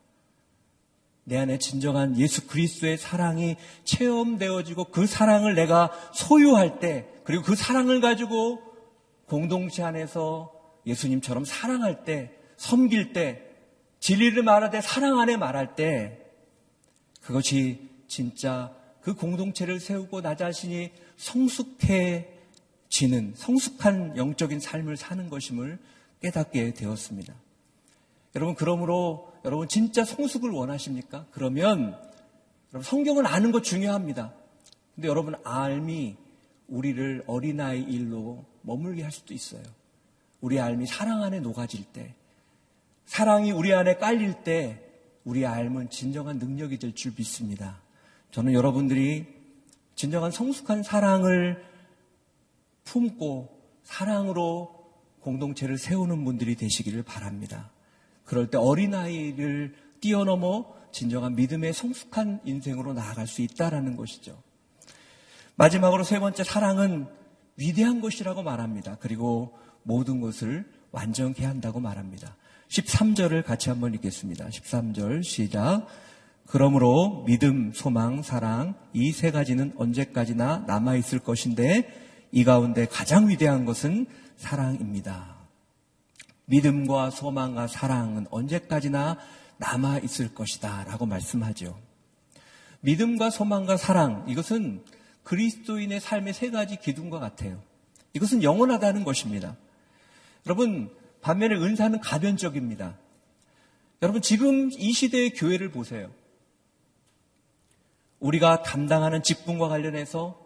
내 1.28 1.36
안에 1.36 1.58
진정한 1.58 2.16
예수 2.18 2.46
그리스도의 2.46 2.98
사랑이 2.98 3.56
체험되어지고 3.84 4.86
그 4.86 5.06
사랑을 5.06 5.54
내가 5.54 5.90
소유할 6.14 6.78
때 6.78 7.06
그리고 7.24 7.42
그 7.42 7.54
사랑을 7.54 8.00
가지고 8.00 8.60
공동체 9.26 9.82
안에서 9.82 10.52
예수님처럼 10.86 11.44
사랑할 11.44 12.04
때 12.04 12.36
섬길 12.56 13.12
때, 13.12 13.42
진리를 14.00 14.42
말할 14.42 14.70
때, 14.70 14.80
사랑 14.80 15.20
안에 15.20 15.36
말할 15.36 15.76
때, 15.76 16.18
그것이 17.22 17.90
진짜 18.08 18.74
그 19.00 19.14
공동체를 19.14 19.80
세우고 19.80 20.22
나 20.22 20.36
자신이 20.36 20.92
성숙해지는, 21.16 22.24
성숙한 23.34 24.16
영적인 24.16 24.60
삶을 24.60 24.96
사는 24.96 25.28
것임을 25.28 25.78
깨닫게 26.22 26.72
되었습니다. 26.74 27.34
여러분, 28.36 28.54
그러므로 28.54 29.32
여러분 29.44 29.66
진짜 29.66 30.04
성숙을 30.04 30.50
원하십니까? 30.50 31.26
그러면 31.30 31.98
여러분 32.72 32.82
성경을 32.82 33.26
아는 33.26 33.50
것 33.50 33.64
중요합니다. 33.64 34.32
근데 34.94 35.08
여러분 35.08 35.34
알미 35.42 36.16
우리를 36.68 37.24
어린아이 37.26 37.82
일로 37.82 38.44
머물게 38.62 39.02
할 39.02 39.10
수도 39.10 39.32
있어요. 39.32 39.62
우리 40.40 40.60
알미 40.60 40.86
사랑 40.86 41.22
안에 41.22 41.40
녹아질 41.40 41.84
때, 41.92 42.14
사랑이 43.06 43.52
우리 43.52 43.72
안에 43.72 43.96
깔릴 43.96 44.44
때, 44.44 44.82
우리 45.24 45.46
알은 45.46 45.90
진정한 45.90 46.38
능력이 46.38 46.78
될 46.78 46.94
줄 46.94 47.12
믿습니다. 47.16 47.80
저는 48.32 48.52
여러분들이 48.52 49.26
진정한 49.94 50.30
성숙한 50.30 50.82
사랑을 50.82 51.64
품고 52.84 53.48
사랑으로 53.82 54.74
공동체를 55.20 55.78
세우는 55.78 56.24
분들이 56.24 56.54
되시기를 56.54 57.02
바랍니다. 57.02 57.70
그럴 58.26 58.48
때 58.48 58.58
어린아이를 58.58 59.74
뛰어넘어 60.00 60.74
진정한 60.92 61.34
믿음의 61.34 61.72
성숙한 61.72 62.40
인생으로 62.44 62.92
나아갈 62.92 63.26
수 63.26 63.40
있다라는 63.40 63.96
것이죠. 63.96 64.36
마지막으로 65.54 66.04
세 66.04 66.18
번째 66.18 66.44
사랑은 66.44 67.06
위대한 67.56 68.02
것이라고 68.02 68.42
말합니다. 68.42 68.98
그리고 69.00 69.56
모든 69.82 70.20
것을 70.20 70.70
완전케 70.90 71.44
한다고 71.44 71.80
말합니다. 71.80 72.36
13절을 72.68 73.44
같이 73.44 73.70
한번 73.70 73.94
읽겠습니다. 73.94 74.48
13절 74.48 75.22
시작. 75.24 75.86
그러므로 76.46 77.24
믿음, 77.26 77.72
소망, 77.74 78.22
사랑 78.22 78.74
이 78.92 79.12
세 79.12 79.30
가지는 79.30 79.72
언제까지나 79.76 80.64
남아 80.66 80.96
있을 80.96 81.18
것인데 81.18 81.88
이 82.32 82.44
가운데 82.44 82.86
가장 82.86 83.28
위대한 83.28 83.64
것은 83.64 84.06
사랑입니다. 84.36 85.35
믿음과 86.46 87.10
소망과 87.10 87.66
사랑은 87.66 88.26
언제까지나 88.30 89.18
남아 89.58 89.98
있을 89.98 90.34
것이다 90.34 90.84
라고 90.84 91.06
말씀하죠. 91.06 91.78
믿음과 92.80 93.30
소망과 93.30 93.76
사랑 93.76 94.24
이것은 94.28 94.84
그리스도인의 95.24 96.00
삶의 96.00 96.34
세 96.34 96.50
가지 96.50 96.76
기둥과 96.76 97.18
같아요. 97.18 97.60
이것은 98.12 98.42
영원하다는 98.42 99.04
것입니다. 99.04 99.56
여러분, 100.46 100.94
반면에 101.20 101.56
은사는 101.56 102.00
가변적입니다. 102.00 102.96
여러분, 104.02 104.22
지금 104.22 104.70
이 104.72 104.92
시대의 104.92 105.30
교회를 105.30 105.70
보세요. 105.70 106.10
우리가 108.20 108.62
담당하는 108.62 109.22
직분과 109.22 109.68
관련해서 109.68 110.40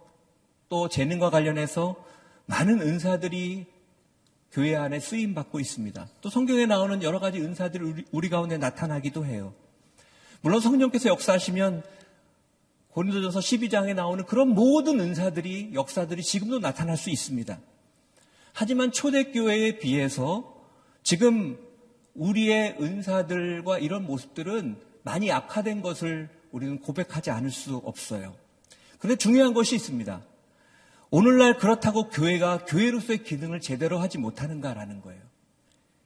또 0.69 0.89
재능과 0.89 1.31
관련해서 1.31 1.97
많은 2.47 2.81
은사들이 2.81 3.67
교회 4.53 4.75
안에 4.75 4.99
쓰임 4.99 5.35
받고 5.35 5.61
있습니다. 5.61 6.09
또 6.21 6.31
성경에 6.31 6.67
나오는 6.67 7.03
여러 7.03 7.21
가지 7.21 7.41
은사들이 7.41 7.85
우리, 7.85 8.05
우리 8.11 8.29
가운데 8.29 8.59
나타나기도 8.59 9.25
해요. 9.25 9.55
물론 10.41 10.61
성령께서 10.61 11.09
역사하시면 11.09 11.83
고린도전서 12.91 13.39
12장에 13.39 13.95
나오는 13.95 14.25
그런 14.25 14.49
모든 14.49 14.99
은사들이 14.99 15.71
역사들이 15.75 16.23
지금도 16.23 16.59
나타날 16.59 16.97
수 16.97 17.11
있습니다. 17.11 17.61
하지만 18.53 18.91
초대교회에 18.91 19.79
비해서 19.79 20.57
지금 21.05 21.57
우리의 22.15 22.77
은사들과 22.81 23.79
이런 23.79 24.05
모습들은 24.05 24.77
많이 25.03 25.31
악화된 25.31 25.83
것을 25.83 26.29
우리는 26.51 26.81
고백하지 26.81 27.31
않을 27.31 27.53
수 27.53 27.77
없어요. 27.77 28.35
그런데 28.99 29.17
중요한 29.17 29.55
것이 29.55 29.77
있습니다. 29.77 30.23
오늘날 31.11 31.59
그렇다고 31.59 32.09
교회가 32.09 32.65
교회로서의 32.67 33.25
기능을 33.25 33.61
제대로 33.61 33.99
하지 33.99 34.19
못하는가라는 34.19 35.03
거예요. 35.03 35.21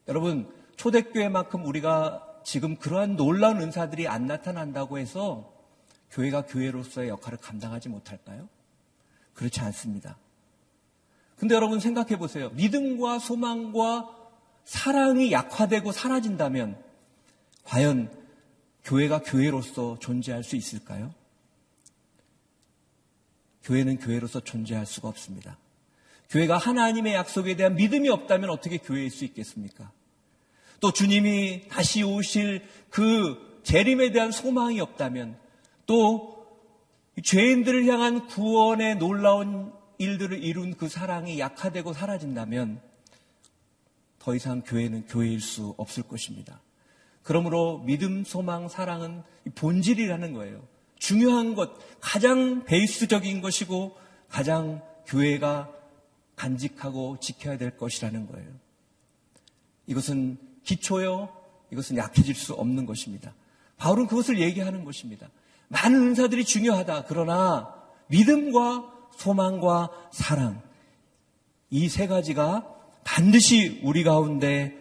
여러분, 0.09 0.51
초대교회만큼 0.77 1.67
우리가 1.67 2.41
지금 2.45 2.77
그러한 2.77 3.17
놀라운 3.17 3.61
은사들이 3.61 4.09
안 4.09 4.27
나타난다고 4.27 4.99
해서 4.99 5.53
교회가 6.11 6.47
교회로서의 6.47 7.09
역할을 7.09 7.39
감당하지 7.39 7.89
못할까요? 7.89 8.49
그렇지 9.35 9.61
않습니다. 9.61 10.17
근데 11.37 11.55
여러분 11.55 11.81
생각해 11.81 12.17
보세요. 12.17 12.51
믿음과 12.51 13.19
소망과 13.19 14.09
사랑이 14.65 15.33
약화되고 15.33 15.93
사라진다면 15.93 16.83
과연 17.65 18.11
교회가 18.85 19.21
교회로서 19.23 19.99
존재할 19.99 20.45
수 20.45 20.57
있을까요? 20.57 21.13
교회는 23.65 23.99
교회로서 23.99 24.41
존재할 24.41 24.87
수가 24.87 25.09
없습니다. 25.09 25.59
교회가 26.31 26.57
하나님의 26.59 27.15
약속에 27.15 27.57
대한 27.57 27.75
믿음이 27.77 28.09
없다면 28.09 28.51
어떻게 28.51 28.79
교회일 28.79 29.11
수 29.11 29.25
있겠습니까? 29.25 29.91
또 30.81 30.93
주님이 30.93 31.69
다시 31.69 32.03
오실 32.03 32.63
그 32.91 33.61
재림에 33.63 34.13
대한 34.13 34.31
소망이 34.31 34.81
없다면 34.81 35.39
또 35.87 36.47
죄인들을 37.23 37.87
향한 37.87 38.27
구원의 38.27 38.97
놀라운 38.97 39.73
일들을 39.99 40.43
이룬 40.43 40.75
그 40.75 40.89
사랑이 40.89 41.39
약화되고 41.39 41.93
사라진다면 41.93 42.81
더 44.19 44.35
이상 44.35 44.63
교회는 44.63 45.07
교회일 45.07 45.41
수 45.41 45.75
없을 45.77 46.03
것입니다. 46.03 46.61
그러므로 47.23 47.79
믿음, 47.79 48.25
소망, 48.25 48.69
사랑은 48.69 49.23
본질이라는 49.55 50.33
거예요. 50.35 50.67
중요한 50.99 51.55
것, 51.55 51.71
가장 52.01 52.65
베이스적인 52.65 53.41
것이고 53.41 53.97
가장 54.29 54.83
교회가 55.07 55.71
간직하고 56.37 57.19
지켜야 57.21 57.57
될 57.57 57.77
것이라는 57.77 58.27
거예요. 58.27 58.49
이것은 59.87 60.39
기초요, 60.65 61.29
이것은 61.71 61.97
약해질 61.97 62.35
수 62.35 62.55
없는 62.55 62.87
것입니다. 62.87 63.35
바울은 63.77 64.07
그것을 64.07 64.41
얘기하는 64.41 64.85
것입니다. 64.85 65.29
많은 65.69 66.01
은사들이 66.09 66.45
중요하다. 66.45 67.05
그러나 67.05 67.75
믿음과 68.09 68.93
소망과 69.17 69.91
사랑, 70.13 70.63
이 71.71 71.89
세 71.89 72.07
가지가 72.07 72.71
반드시 73.05 73.81
우리 73.83 74.05
가운데 74.05 74.75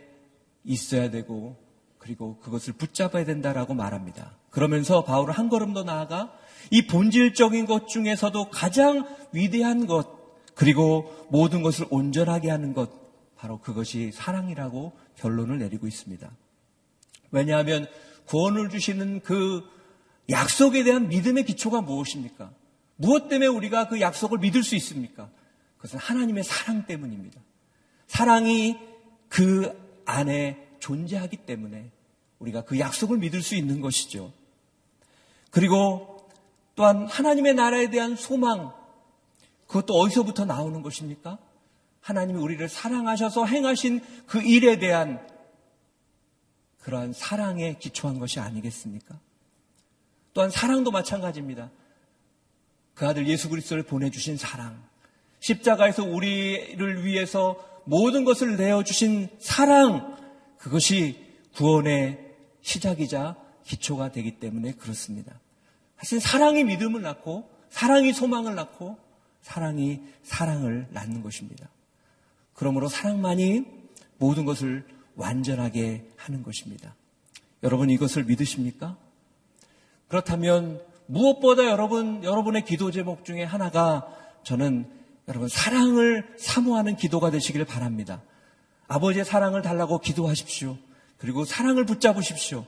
있어야 0.63 1.09
되고, 1.09 1.57
그리고 1.97 2.37
그것을 2.39 2.73
붙잡아야 2.73 3.25
된다라고 3.25 3.73
말합니다. 3.73 4.35
그러면서 4.53 5.03
바울은 5.03 5.33
한 5.33 5.49
걸음 5.49 5.73
더 5.73 5.83
나아가 5.83 6.31
이 6.69 6.85
본질적인 6.85 7.65
것 7.65 7.87
중에서도 7.87 8.51
가장 8.51 9.07
위대한 9.31 9.87
것, 9.87 10.07
그리고 10.53 11.11
모든 11.29 11.63
것을 11.63 11.87
온전하게 11.89 12.51
하는 12.51 12.73
것, 12.73 12.91
바로 13.35 13.59
그것이 13.59 14.11
사랑이라고 14.13 14.93
결론을 15.15 15.57
내리고 15.57 15.87
있습니다. 15.87 16.31
왜냐하면 17.31 17.87
구원을 18.27 18.69
주시는 18.69 19.21
그 19.21 19.67
약속에 20.29 20.83
대한 20.83 21.09
믿음의 21.09 21.45
기초가 21.45 21.81
무엇입니까? 21.81 22.51
무엇 22.95 23.29
때문에 23.29 23.47
우리가 23.47 23.87
그 23.87 23.99
약속을 23.99 24.37
믿을 24.37 24.61
수 24.61 24.75
있습니까? 24.75 25.31
그것은 25.77 25.97
하나님의 25.97 26.43
사랑 26.43 26.85
때문입니다. 26.85 27.41
사랑이 28.05 28.77
그 29.29 29.75
안에 30.05 30.75
존재하기 30.77 31.37
때문에 31.37 31.89
우리가 32.37 32.65
그 32.65 32.77
약속을 32.77 33.17
믿을 33.17 33.41
수 33.41 33.55
있는 33.55 33.81
것이죠. 33.81 34.31
그리고 35.53 36.27
또한 36.75 37.05
하나님의 37.05 37.53
나라에 37.53 37.91
대한 37.91 38.15
소망, 38.15 38.73
그것도 39.67 39.93
어디서부터 39.93 40.45
나오는 40.45 40.81
것입니까? 40.81 41.37
하나님이 42.01 42.39
우리를 42.39 42.67
사랑하셔서 42.67 43.45
행하신 43.45 44.01
그 44.25 44.41
일에 44.41 44.79
대한 44.79 45.25
그러한 46.81 47.13
사랑에 47.13 47.77
기초한 47.77 48.17
것이 48.17 48.39
아니겠습니까? 48.39 49.19
또한 50.33 50.49
사랑도 50.49 50.89
마찬가지입니다. 50.89 51.69
그 52.95 53.07
아들 53.07 53.27
예수 53.27 53.47
그리스도를 53.47 53.83
보내주신 53.83 54.37
사랑, 54.37 54.83
십자가에서 55.39 56.03
우리를 56.03 57.05
위해서 57.05 57.63
모든 57.85 58.23
것을 58.25 58.57
내어주신 58.57 59.29
사랑, 59.39 60.17
그것이 60.57 61.23
구원의 61.53 62.35
시작이자 62.61 63.35
기초가 63.65 64.11
되기 64.11 64.39
때문에 64.39 64.73
그렇습니다. 64.73 65.39
사실 66.03 66.19
사랑이 66.19 66.65
믿음을 66.65 67.01
낳고, 67.01 67.49
사랑이 67.69 68.11
소망을 68.11 68.55
낳고, 68.55 68.97
사랑이 69.41 70.01
사랑을 70.21 70.85
낳는 70.89 71.23
것입니다. 71.23 71.69
그러므로 72.53 72.89
사랑만이 72.89 73.63
모든 74.17 74.43
것을 74.43 74.85
완전하게 75.15 76.05
하는 76.17 76.43
것입니다. 76.43 76.93
여러분 77.63 77.89
이것을 77.89 78.25
믿으십니까? 78.25 78.97
그렇다면 80.09 80.81
무엇보다 81.05 81.67
여러분, 81.67 82.21
여러분의 82.21 82.65
기도 82.65 82.91
제목 82.91 83.23
중에 83.23 83.43
하나가 83.43 84.05
저는 84.43 84.85
여러분 85.29 85.47
사랑을 85.47 86.35
사모하는 86.37 86.97
기도가 86.97 87.31
되시기를 87.31 87.65
바랍니다. 87.65 88.21
아버지의 88.89 89.23
사랑을 89.23 89.61
달라고 89.61 89.99
기도하십시오. 89.99 90.77
그리고 91.17 91.45
사랑을 91.45 91.85
붙잡으십시오. 91.85 92.65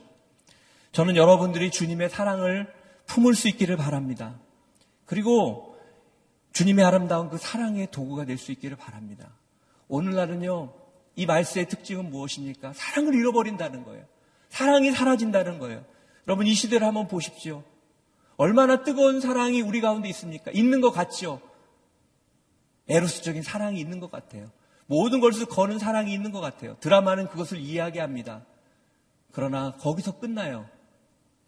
저는 0.92 1.16
여러분들이 1.16 1.70
주님의 1.70 2.08
사랑을 2.08 2.74
품을 3.06 3.34
수 3.34 3.48
있기를 3.48 3.76
바랍니다. 3.76 4.38
그리고 5.04 5.76
주님의 6.52 6.84
아름다운 6.84 7.28
그 7.28 7.38
사랑의 7.38 7.88
도구가 7.90 8.24
될 8.24 8.38
수 8.38 8.52
있기를 8.52 8.76
바랍니다. 8.76 9.30
오늘날은요, 9.88 10.72
이 11.16 11.26
말세의 11.26 11.68
특징은 11.68 12.10
무엇입니까? 12.10 12.72
사랑을 12.74 13.14
잃어버린다는 13.14 13.84
거예요. 13.84 14.04
사랑이 14.48 14.90
사라진다는 14.92 15.58
거예요. 15.58 15.84
여러분 16.26 16.46
이 16.46 16.54
시대를 16.54 16.86
한번 16.86 17.08
보십시오. 17.08 17.62
얼마나 18.36 18.82
뜨거운 18.82 19.20
사랑이 19.20 19.62
우리 19.62 19.80
가운데 19.80 20.08
있습니까? 20.10 20.50
있는 20.50 20.80
것 20.80 20.90
같죠? 20.90 21.40
에로스적인 22.88 23.42
사랑이 23.42 23.80
있는 23.80 24.00
것 24.00 24.10
같아요. 24.10 24.50
모든 24.86 25.20
것을 25.20 25.46
거는 25.46 25.78
사랑이 25.78 26.12
있는 26.12 26.32
것 26.32 26.40
같아요. 26.40 26.76
드라마는 26.80 27.28
그것을 27.28 27.58
이야기합니다. 27.58 28.44
그러나 29.32 29.72
거기서 29.76 30.18
끝나요. 30.18 30.68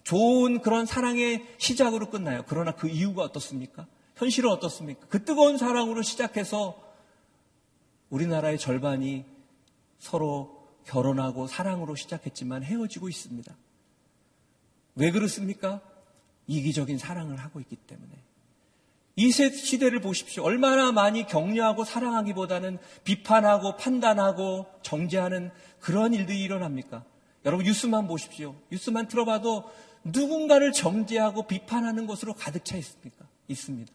좋은 0.08 0.62
그런 0.62 0.86
사랑의 0.86 1.44
시작으로 1.58 2.08
끝나요. 2.08 2.42
그러나 2.48 2.72
그 2.72 2.88
이유가 2.88 3.24
어떻습니까? 3.24 3.86
현실은 4.16 4.48
어떻습니까? 4.48 5.06
그 5.10 5.22
뜨거운 5.22 5.58
사랑으로 5.58 6.00
시작해서 6.00 6.82
우리나라의 8.08 8.58
절반이 8.58 9.26
서로 9.98 10.66
결혼하고 10.86 11.46
사랑으로 11.46 11.94
시작했지만 11.94 12.64
헤어지고 12.64 13.10
있습니다. 13.10 13.54
왜 14.94 15.10
그렇습니까? 15.10 15.82
이기적인 16.46 16.96
사랑을 16.96 17.36
하고 17.36 17.60
있기 17.60 17.76
때문에. 17.76 18.10
이 19.16 19.30
시대를 19.30 20.00
보십시오. 20.00 20.42
얼마나 20.42 20.90
많이 20.90 21.26
격려하고 21.26 21.84
사랑하기보다는 21.84 22.78
비판하고 23.04 23.76
판단하고 23.76 24.68
정죄하는 24.80 25.50
그런 25.80 26.14
일들이 26.14 26.40
일어납니까? 26.40 27.04
여러분 27.44 27.66
뉴스만 27.66 28.06
보십시오. 28.06 28.54
뉴스만 28.70 29.08
들어봐도 29.08 29.70
누군가를 30.12 30.72
정죄하고 30.72 31.46
비판하는 31.46 32.06
것으로 32.06 32.34
가득 32.34 32.64
차 32.64 32.76
있습니까? 32.76 33.26
있습니다. 33.48 33.92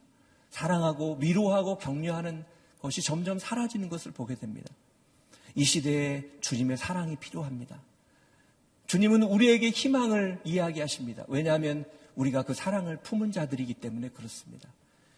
사랑하고 0.50 1.18
위로하고 1.20 1.78
격려하는 1.78 2.46
것이 2.82 3.02
점점 3.02 3.40
사라지는 3.40 3.90
것을 3.90 4.12
보게 4.12 4.36
됩니다. 4.36 4.72
이 5.56 5.64
시대에 5.64 6.24
주님의 6.42 6.78
사랑이 6.78 7.16
필요합니다. 7.16 7.80
주님은 8.88 9.24
우리에게 9.24 9.70
희망을 9.70 10.40
이야기하십니다. 10.44 11.26
왜냐하면 11.28 11.86
우리가 12.16 12.44
그 12.44 12.54
사랑을 12.54 12.98
품은 12.98 13.32
자들이기 13.32 13.76
때문에 13.76 14.10
그렇습니다. 14.10 14.70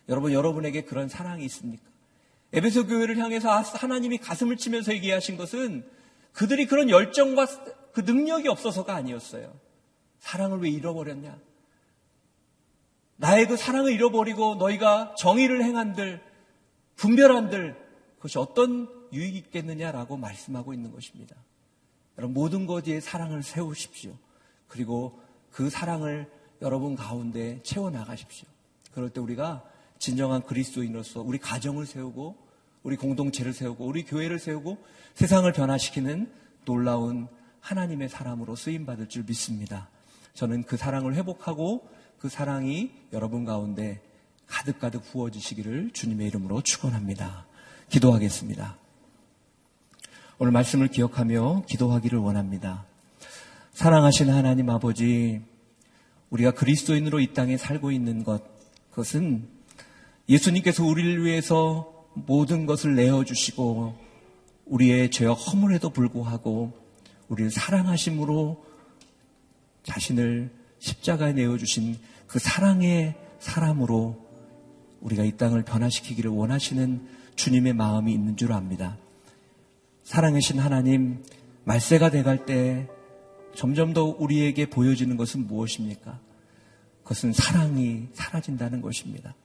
여러분, 0.07 0.31
여러분에게 0.31 0.83
그런 0.83 1.09
사랑이 1.09 1.43
있습니까? 1.45 1.83
에베소 2.53 2.87
교회를 2.87 3.17
향해서 3.17 3.49
하나님이 3.49 4.19
가슴을 4.19 4.55
치면서 4.55 4.93
얘기하신 4.93 5.35
것은 5.35 5.85
그들이 6.31 6.67
그런 6.67 6.89
열정과 6.89 7.47
그 7.91 8.01
능력이 8.01 8.47
없어서가 8.47 8.93
아니었어요. 8.93 9.53
사랑을 10.25 10.59
왜 10.61 10.69
잃어버렸냐? 10.71 11.37
나의 13.17 13.47
그 13.47 13.55
사랑을 13.55 13.91
잃어버리고 13.91 14.55
너희가 14.55 15.13
정의를 15.19 15.63
행한들, 15.63 16.19
분별한들, 16.95 17.75
그것이 18.15 18.39
어떤 18.39 18.89
유익이 19.13 19.37
있겠느냐라고 19.37 20.17
말씀하고 20.17 20.73
있는 20.73 20.91
것입니다. 20.91 21.35
여러분, 22.17 22.33
모든 22.33 22.65
것에 22.65 23.01
사랑을 23.01 23.43
세우십시오. 23.43 24.17
그리고 24.67 25.21
그 25.51 25.69
사랑을 25.69 26.27
여러분 26.59 26.95
가운데 26.95 27.61
채워나가십시오. 27.61 28.49
그럴 28.93 29.11
때 29.11 29.21
우리가 29.21 29.63
진정한 29.99 30.41
그리스도인으로서 30.41 31.21
우리 31.21 31.37
가정을 31.37 31.85
세우고 31.85 32.35
우리 32.81 32.95
공동체를 32.95 33.53
세우고 33.53 33.85
우리 33.85 34.03
교회를 34.03 34.39
세우고 34.39 34.83
세상을 35.13 35.51
변화시키는 35.53 36.31
놀라운 36.65 37.27
하나님의 37.59 38.09
사람으로 38.09 38.55
쓰임 38.55 38.87
받을 38.87 39.07
줄 39.07 39.23
믿습니다. 39.23 39.89
저는 40.35 40.63
그 40.63 40.75
사랑을 40.75 41.15
회복하고 41.15 41.87
그 42.19 42.27
사랑이 42.27 42.91
여러분 43.13 43.45
가운데 43.45 44.01
가득가득 44.47 45.03
부어지시기를 45.03 45.91
주님의 45.93 46.27
이름으로 46.27 46.61
축원합니다. 46.61 47.45
기도하겠습니다. 47.89 48.77
오늘 50.37 50.51
말씀을 50.51 50.89
기억하며 50.89 51.63
기도하기를 51.67 52.19
원합니다. 52.19 52.85
사랑하신 53.71 54.29
하나님 54.29 54.69
아버지, 54.69 55.41
우리가 56.29 56.51
그리스도인으로 56.51 57.21
이 57.21 57.33
땅에 57.33 57.55
살고 57.55 57.91
있는 57.91 58.25
것, 58.25 58.43
그것은 58.89 59.47
예수님께서 60.27 60.83
우리를 60.83 61.23
위해서 61.23 62.07
모든 62.13 62.65
것을 62.65 62.95
내어주시고 62.95 63.95
우리의 64.65 65.11
죄와 65.11 65.33
허물에도 65.33 65.91
불구하고 65.91 66.73
우리를 67.29 67.51
사랑하심으로 67.51 68.74
자신을 69.85 70.51
십자가에 70.79 71.33
내어주신 71.33 71.97
그 72.27 72.39
사랑의 72.39 73.15
사람으로 73.39 74.25
우리가 75.01 75.23
이 75.23 75.37
땅을 75.37 75.63
변화시키기를 75.63 76.31
원하시는 76.31 77.07
주님의 77.35 77.73
마음이 77.73 78.11
있는 78.11 78.35
줄 78.37 78.51
압니다. 78.51 78.97
사랑하신 80.03 80.59
하나님, 80.59 81.23
말세가 81.63 82.11
돼갈 82.11 82.45
때 82.45 82.87
점점 83.55 83.93
더 83.93 84.03
우리에게 84.03 84.69
보여지는 84.69 85.17
것은 85.17 85.47
무엇입니까? 85.47 86.19
그것은 87.03 87.33
사랑이 87.33 88.07
사라진다는 88.13 88.81
것입니다. 88.81 89.35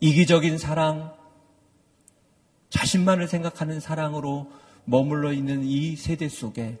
이기적인 0.00 0.58
사랑, 0.58 1.14
자신만을 2.70 3.28
생각하는 3.28 3.80
사랑으로 3.80 4.50
머물러 4.84 5.32
있는 5.32 5.64
이 5.64 5.96
세대 5.96 6.28
속에 6.28 6.78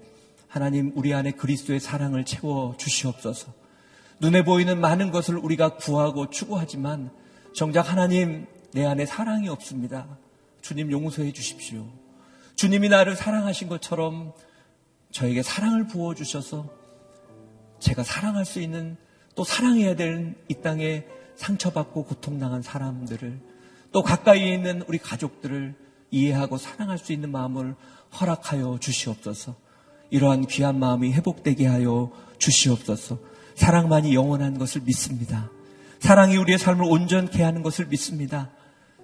하나님 0.50 0.92
우리 0.96 1.14
안에 1.14 1.30
그리스도의 1.30 1.78
사랑을 1.78 2.24
채워 2.24 2.74
주시옵소서. 2.76 3.54
눈에 4.18 4.44
보이는 4.44 4.80
많은 4.80 5.12
것을 5.12 5.36
우리가 5.36 5.76
구하고 5.76 6.28
추구하지만 6.28 7.10
정작 7.54 7.90
하나님 7.90 8.46
내 8.72 8.84
안에 8.84 9.06
사랑이 9.06 9.48
없습니다. 9.48 10.18
주님 10.60 10.90
용서해 10.90 11.32
주십시오. 11.32 11.86
주님이 12.56 12.88
나를 12.88 13.14
사랑하신 13.14 13.68
것처럼 13.68 14.32
저에게 15.12 15.44
사랑을 15.44 15.86
부어 15.86 16.14
주셔서 16.16 16.68
제가 17.78 18.02
사랑할 18.02 18.44
수 18.44 18.60
있는 18.60 18.96
또 19.36 19.44
사랑해야 19.44 19.94
될 19.94 20.34
이 20.48 20.54
땅에 20.54 21.06
상처받고 21.36 22.04
고통당한 22.04 22.60
사람들을 22.60 23.40
또 23.92 24.02
가까이에 24.02 24.52
있는 24.52 24.82
우리 24.88 24.98
가족들을 24.98 25.76
이해하고 26.10 26.58
사랑할 26.58 26.98
수 26.98 27.12
있는 27.12 27.30
마음을 27.30 27.76
허락하여 28.20 28.78
주시옵소서. 28.80 29.69
이러한 30.10 30.46
귀한 30.46 30.78
마음이 30.78 31.12
회복되게 31.12 31.66
하여 31.66 32.10
주시옵소서. 32.38 33.18
사랑만이 33.54 34.14
영원한 34.14 34.58
것을 34.58 34.82
믿습니다. 34.84 35.50
사랑이 35.98 36.36
우리의 36.36 36.58
삶을 36.58 36.84
온전케 36.84 37.42
하는 37.42 37.62
것을 37.62 37.86
믿습니다. 37.86 38.50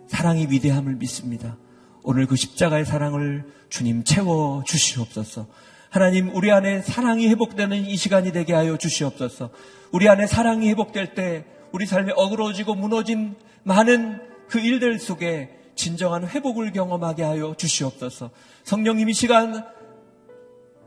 사랑이 0.09 0.47
위대함을 0.51 0.97
믿습니다. 0.97 1.57
오늘 2.03 2.27
그 2.27 2.37
십자가의 2.37 2.85
사랑을 2.85 3.45
주님 3.69 4.05
채워 4.05 4.62
주시옵소서. 4.64 5.47
하나님, 5.90 6.35
우리 6.35 6.51
안에 6.53 6.83
사랑이 6.83 7.29
회복되는 7.29 7.87
이 7.87 7.97
시간이 7.97 8.33
되게 8.33 8.53
하여 8.55 8.77
주시옵소서. 8.77 9.51
우리 9.92 10.09
안에 10.09 10.27
사랑이 10.27 10.69
회복될 10.71 11.14
때 11.14 11.45
우리 11.73 11.87
삶에 11.87 12.12
어그러지고 12.16 12.75
무너진 12.75 13.35
많은 13.62 14.21
그 14.49 14.61
일들 14.61 14.99
속에 14.99 15.51
진정한 15.75 16.27
회복을 16.27 16.73
경험하게 16.73 17.23
하여 17.23 17.55
주시옵소서. 17.57 18.31
성령님 18.64 19.09
이 19.11 19.14
시간 19.14 19.64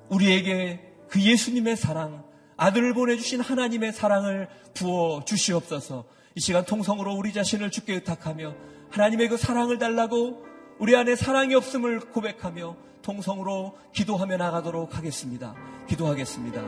우리에게 0.09 0.79
그 1.09 1.21
예수님의 1.21 1.77
사랑, 1.77 2.23
아들을 2.57 2.93
보내주신 2.93 3.41
하나님의 3.41 3.93
사랑을 3.93 4.47
부어 4.73 5.23
주시옵소서. 5.25 6.05
이 6.35 6.41
시간 6.41 6.65
통성으로 6.65 7.13
우리 7.13 7.33
자신을 7.33 7.71
주께 7.71 7.93
의탁하며 7.95 8.53
하나님의 8.91 9.29
그 9.29 9.37
사랑을 9.37 9.77
달라고 9.77 10.45
우리 10.77 10.95
안에 10.95 11.15
사랑이 11.15 11.55
없음을 11.55 11.99
고백하며 12.11 12.75
통성으로 13.01 13.77
기도하며 13.93 14.37
나가도록 14.37 14.97
하겠습니다. 14.97 15.55
기도하겠습니다. 15.87 16.61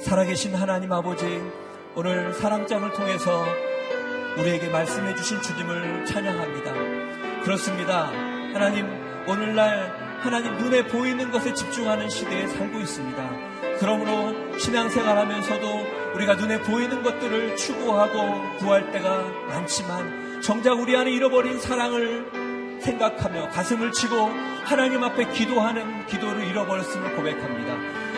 살아계신 0.00 0.54
하나님 0.54 0.92
아버지, 0.92 1.40
오늘 1.94 2.34
사랑장을 2.34 2.92
통해서 2.92 3.44
우리에게 4.38 4.68
말씀해 4.68 5.14
주신 5.14 5.40
주님을 5.40 6.04
찬양합니다. 6.04 7.42
그렇습니다. 7.42 8.06
하나님, 8.52 8.86
오늘날 9.26 10.05
하나님 10.26 10.56
눈에 10.58 10.84
보이는 10.88 11.30
것에 11.30 11.54
집중하는 11.54 12.08
시대에 12.08 12.48
살고 12.48 12.80
있습니다. 12.80 13.30
그러므로 13.78 14.58
신앙생활 14.58 15.16
하면서도 15.16 15.86
우리가 16.16 16.34
눈에 16.34 16.60
보이는 16.62 17.00
것들을 17.00 17.54
추구하고 17.54 18.56
구할 18.58 18.90
때가 18.90 19.22
많지만 19.46 20.42
정작 20.42 20.80
우리 20.80 20.96
안에 20.96 21.12
잃어버린 21.12 21.60
사랑을 21.60 22.28
생각하며 22.80 23.50
가슴을 23.50 23.92
치고 23.92 24.16
하나님 24.64 25.04
앞에 25.04 25.30
기도하는 25.30 26.06
기도를 26.06 26.44
잃어버렸음을 26.44 27.14
고백합니다. 27.14 27.74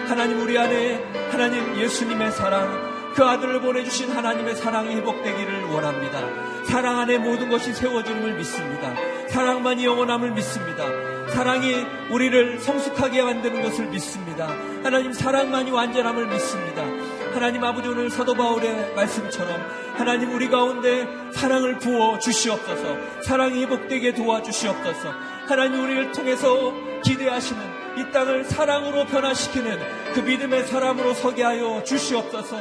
하나님 0.09 0.41
우리 0.41 0.59
안에 0.59 1.29
하나님 1.31 1.77
예수님의 1.77 2.33
사랑 2.33 3.13
그 3.15 3.23
아들을 3.23 3.61
보내주신 3.61 4.13
하나님의 4.13 4.57
사랑이 4.57 4.97
회복되기를 4.97 5.65
원합니다. 5.65 6.21
사랑 6.65 7.01
안에 7.01 7.19
모든 7.19 7.51
것이 7.51 7.75
세워짐을 7.75 8.39
믿습니다. 8.39 8.95
사랑만이 9.29 9.85
영원함을 9.85 10.31
믿습니다. 10.31 11.18
사랑이 11.31 11.87
우리를 12.11 12.61
성숙하게 12.61 13.23
만드는 13.23 13.63
것을 13.63 13.87
믿습니다. 13.87 14.49
하나님 14.83 15.13
사랑만이 15.13 15.71
완전함을 15.71 16.27
믿습니다. 16.27 16.85
하나님 17.33 17.63
아버지 17.63 17.89
오늘 17.89 18.11
사도 18.11 18.35
바울의 18.35 18.95
말씀처럼 18.95 19.61
하나님 19.97 20.33
우리 20.33 20.49
가운데 20.49 21.07
사랑을 21.33 21.79
부어 21.79 22.19
주시옵소서. 22.19 23.23
사랑이 23.23 23.63
회복되게 23.63 24.15
도와주시옵소서. 24.15 25.13
하나님 25.47 25.83
우리를 25.85 26.13
통해서 26.13 26.73
기대하시는 27.05 27.61
이 27.99 28.11
땅을 28.13 28.45
사랑으로 28.45 29.07
변화시키는 29.07 29.79
그 30.15 30.21
믿음의 30.21 30.67
사람으로 30.67 31.15
서게 31.15 31.43
하여 31.43 31.83
주시옵소서. 31.85 32.57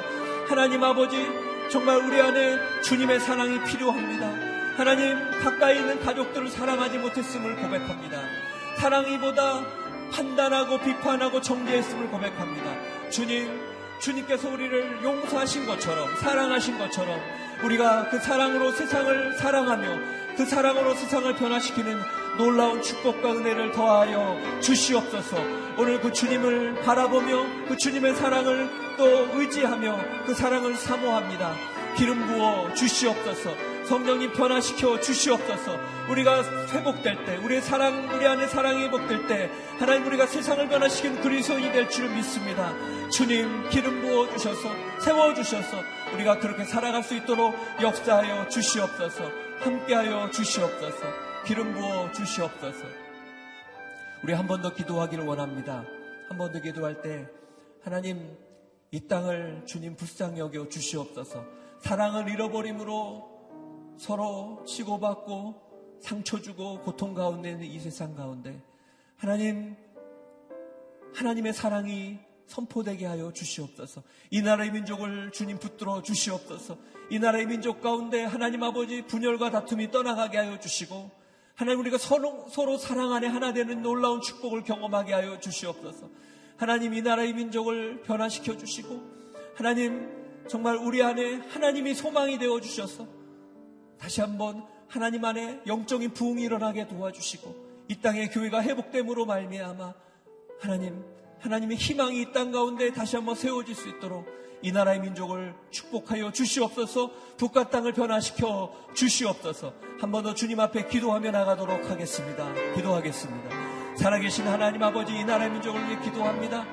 하나님 0.48 0.84
아버지 0.84 1.28
정말 1.70 1.98
우리 1.98 2.22
안에 2.22 2.58
주님의 2.82 3.20
사랑이 3.20 3.64
필요합니다. 3.66 4.48
하나님 4.78 5.18
가까이 5.44 5.78
있는 5.78 6.00
가족들을 6.00 6.50
사랑하지 6.50 7.00
못했음을 7.00 7.56
고백합니다 7.56 8.22
사랑이보다 8.78 9.66
판단하고 10.12 10.80
비판하고 10.80 11.42
정죄했음을 11.42 12.08
고백합니다 12.10 13.10
주님 13.10 13.68
주님께서 14.00 14.50
우리를 14.50 15.04
용서하신 15.04 15.66
것처럼 15.66 16.16
사랑하신 16.18 16.78
것처럼 16.78 17.20
우리가 17.64 18.10
그 18.10 18.20
사랑으로 18.20 18.72
세상을 18.72 19.38
사랑하며 19.38 20.18
그 20.38 20.46
사랑으로 20.46 20.94
세상을 20.94 21.36
변화시키는 21.36 22.00
놀라운 22.38 22.82
축복과 22.84 23.32
은혜를 23.32 23.72
더하여 23.72 24.40
주시옵소서. 24.62 25.38
오늘 25.78 26.00
그 26.00 26.14
주님을 26.14 26.76
바라보며 26.84 27.66
그 27.68 27.76
주님의 27.76 28.16
사랑을 28.16 28.70
또 28.98 29.06
의지하며 29.34 30.26
그 30.28 30.36
사랑을 30.36 30.76
사모합니다. 30.76 31.56
기름 31.98 32.28
부어 32.28 32.72
주시옵소서. 32.76 33.67
성령님 33.88 34.34
변화시켜 34.34 35.00
주시옵소서. 35.00 35.80
우리가 36.10 36.44
회복될 36.72 37.26
때, 37.26 37.38
우리의 37.38 37.62
사랑, 37.62 38.10
우리 38.14 38.28
안에 38.28 38.48
사랑이 38.48 38.84
회복될 38.84 39.28
때, 39.28 39.50
하나님 39.80 40.06
우리가 40.08 40.28
세상을 40.28 40.68
변화시킨 40.68 41.22
그리스도인이 41.22 41.72
될 41.72 41.90
줄을 41.90 42.10
믿습니다. 42.16 42.74
주님 43.10 43.70
기름 43.70 44.02
부어 44.02 44.30
주셔서 44.30 44.70
세워 45.00 45.34
주셔서 45.34 45.78
우리가 46.14 46.40
그렇게 46.40 46.66
살아갈 46.66 47.04
수 47.04 47.16
있도록 47.16 47.56
역사하여 47.82 48.50
주시옵소서. 48.50 49.24
함께하여 49.60 50.32
주시옵소서. 50.32 51.06
기름 51.46 51.74
부어 51.74 52.12
주시옵소서. 52.12 52.86
우리 54.24 54.34
한 54.34 54.48
번 54.48 54.62
더 54.62 54.74
기도하기를 54.74 55.26
원합니다. 55.26 55.86
한 56.30 56.38
번 56.38 56.52
더 56.52 56.60
기도할 56.60 57.02
때 57.02 57.28
하나님 57.84 58.36
이 58.92 59.08
땅을 59.08 59.64
주님 59.66 59.96
불쌍히 59.96 60.40
여겨 60.40 60.68
주시옵소서. 60.70 61.46
사랑을 61.80 62.28
잃어버림으로 62.30 63.37
서로 63.98 64.64
치고받고 64.66 66.00
상처 66.00 66.40
주고 66.40 66.80
고통 66.82 67.14
가운데 67.14 67.52
있는 67.52 67.66
이 67.66 67.80
세상 67.80 68.16
가운데 68.16 68.62
하나님 69.18 69.76
하나님의 71.14 71.54
사랑이 71.54 72.20
선포되게 72.46 73.06
하여 73.06 73.34
주시옵소서. 73.34 74.04
이 74.30 74.42
나라의 74.42 74.72
민족을 74.72 75.32
주님 75.32 75.58
붙들어 75.58 76.02
주시옵소서. 76.02 76.78
이 77.10 77.20
나라의 77.20 77.48
민족 77.48 77.82
가운데 77.82 78.24
하나님 78.24 78.64
아버지 78.64 79.02
분열과 79.02 79.50
다툼이 79.52 79.92
떠나가게 79.92 80.38
하여 80.38 80.60
주시고 80.60 81.12
하나님 81.56 81.80
우리가 81.80 81.98
서로, 81.98 82.48
서로 82.50 82.78
사랑 82.78 83.14
안에 83.14 83.28
하나 83.28 83.52
되는 83.52 83.82
놀라운 83.82 84.22
축복을 84.22 84.64
경험하게 84.64 85.14
하여 85.14 85.40
주시옵소서. 85.40 86.10
하나님 86.56 86.94
이 86.94 87.02
나라의 87.02 87.34
민족을 87.34 88.02
변화시켜 88.04 88.58
주시고 88.58 89.02
하나님 89.56 90.08
정말 90.48 90.76
우리 90.76 91.02
안에 91.02 91.38
하나님이 91.50 91.96
소망이 91.96 92.38
되어 92.38 92.62
주셔서 92.62 93.17
다시 94.00 94.22
한번 94.22 94.66
하나님 94.88 95.26
안에 95.26 95.62
영적인 95.68 96.14
부흥이 96.14 96.44
일어나게 96.44 96.88
도와주시고 96.88 97.68
이 97.90 98.00
땅의 98.02 98.30
교회가 98.32 98.62
회복됨으로 98.64 99.26
말미암아 99.26 99.94
하나님 100.62 101.04
하나님의 101.40 101.78
희망이 101.78 102.22
이 102.22 102.32
땅 102.34 102.52
가운데 102.52 102.92
다시 102.92 103.16
한번 103.16 103.36
세워질 103.36 103.76
수 103.76 103.88
있도록 103.90 104.26
이 104.64 104.72
나라의 104.72 105.00
민족을 105.02 105.54
축복하여 105.70 106.32
주시옵소서 106.32 107.12
북과 107.38 107.70
땅을 107.70 107.94
변화시켜 107.94 108.74
주시옵소서 108.96 109.74
한 110.00 110.12
번 110.12 110.24
더 110.24 110.34
주님 110.34 110.60
앞에 110.60 110.88
기도하며 110.88 111.32
나가도록 111.32 111.90
하겠습니다. 111.90 112.46
기도하겠습니다. 112.76 113.50
살아계신 113.98 114.48
하나님 114.48 114.82
아버지 114.84 115.14
이 115.16 115.24
나라의 115.24 115.52
민족을 115.52 115.82
위해 115.88 116.00
기도합니다. 116.02 116.66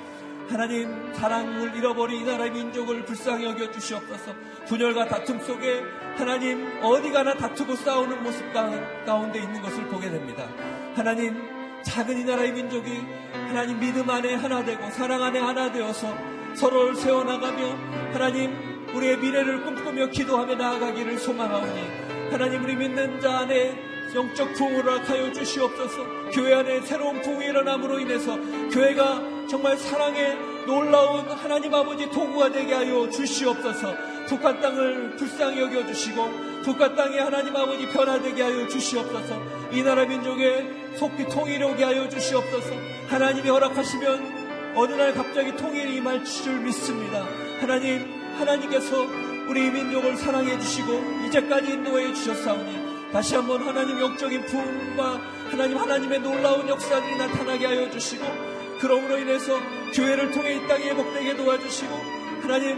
하나님 0.49 1.13
사랑을 1.15 1.75
잃어버린 1.75 2.23
이 2.23 2.25
나라의 2.25 2.51
민족을 2.51 3.05
불쌍히 3.05 3.45
여겨 3.45 3.71
주시옵소서 3.73 4.35
분열과 4.67 5.07
다툼 5.07 5.41
속에 5.41 5.83
하나님 6.17 6.81
어디 6.83 7.11
가나 7.11 7.35
다투고 7.35 7.77
싸우는 7.77 8.23
모습 8.23 8.53
가운데 8.53 9.39
있는 9.39 9.63
것을 9.63 9.87
보게 9.89 10.11
됩니다. 10.11 10.47
하나님 10.95 11.37
작은 11.83 12.19
이 12.19 12.25
나라의 12.25 12.53
민족이 12.53 12.91
하나님 13.33 13.79
믿음 13.79 14.09
안에 14.09 14.35
하나 14.35 14.65
되고 14.65 14.91
사랑 14.91 15.23
안에 15.23 15.39
하나 15.39 15.73
되어서 15.73 16.15
서로를 16.55 16.95
세워나가며 16.95 17.67
하나님 18.13 18.75
우리의 18.95 19.19
미래를 19.19 19.65
꿈꾸며 19.65 20.09
기도하며 20.09 20.55
나아가기를 20.55 21.19
소망하오니 21.19 22.31
하나님 22.31 22.65
우리 22.65 22.77
믿는 22.77 23.21
자 23.21 23.39
안에 23.39 23.95
영적 24.15 24.55
부흥을 24.55 24.85
허락하여 24.85 25.33
주시옵소서 25.33 26.31
교회 26.33 26.55
안에 26.55 26.81
새로운 26.83 27.21
부흥이 27.21 27.47
일어남으로 27.47 27.99
인해서 27.99 28.37
교회가 28.71 29.34
정말 29.55 29.79
사랑의 29.79 30.37
놀라운 30.67 31.31
하나님 31.31 31.73
아버지 31.73 32.11
도구가 32.11 32.51
되게 32.51 32.75
하여 32.75 33.09
주시옵소서. 33.09 33.94
북한 34.27 34.61
땅을 34.61 35.15
불쌍히 35.15 35.61
여겨 35.61 35.87
주시고 35.87 36.29
북한 36.65 36.96
땅에 36.96 37.21
하나님 37.21 37.55
아버지 37.55 37.87
변화되게 37.87 38.42
하여 38.42 38.67
주시옵소서. 38.67 39.40
이 39.71 39.81
나라 39.81 40.07
민족의 40.07 40.96
속기 40.96 41.27
통일이 41.27 41.63
오게 41.63 41.85
하여 41.85 42.09
주시옵소서. 42.09 42.75
하나님이 43.07 43.48
허락하시면 43.48 44.75
어느 44.75 44.92
날 44.94 45.15
갑자기 45.15 45.55
통일이 45.55 45.98
임할 45.98 46.25
줄 46.25 46.59
믿습니다. 46.59 47.25
하나님 47.61 48.13
하나님께서 48.37 49.07
우리 49.48 49.71
민족을 49.71 50.17
사랑해 50.17 50.59
주시고 50.59 51.00
이제까지 51.29 51.75
인도해 51.75 52.13
주셨사오니 52.13 53.13
다시 53.13 53.37
한번 53.37 53.63
하나님 53.63 54.00
영적인 54.00 54.46
부흥과 54.46 55.21
하나님 55.52 55.79
하나님의 55.79 56.19
놀라운 56.19 56.69
역사들이 56.69 57.17
나타나게 57.19 57.67
하여 57.67 57.88
주시고 57.88 58.54
그러므로 58.85 59.17
인해서 59.17 59.59
교회를 59.95 60.31
통해 60.33 60.57
이 60.57 60.69
땅에 60.69 60.91
회복되게 60.91 61.35
도와주시고 61.39 61.95
하나님 62.43 62.77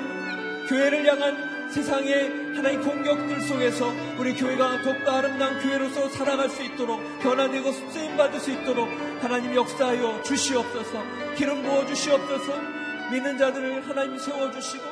교회를 0.68 1.04
향한 1.04 1.68
세상의 1.68 2.54
하나님 2.54 2.80
공격들 2.80 3.40
속에서 3.40 3.92
우리 4.16 4.32
교회가 4.34 4.82
더욱더 4.82 5.18
아름다운 5.18 5.58
교회로서 5.58 6.08
살아갈 6.10 6.48
수 6.48 6.62
있도록 6.62 7.00
변화되고 7.18 7.72
쓰임 7.90 8.16
받을 8.16 8.38
수 8.38 8.52
있도록 8.52 8.88
하나님 9.20 9.52
역사하여 9.56 10.22
주시옵소서 10.22 11.02
기름 11.34 11.64
부어 11.64 11.84
주시옵소서 11.86 12.54
믿는 13.10 13.36
자들을 13.36 13.88
하나님 13.88 14.16
세워 14.16 14.48
주시고 14.52 14.84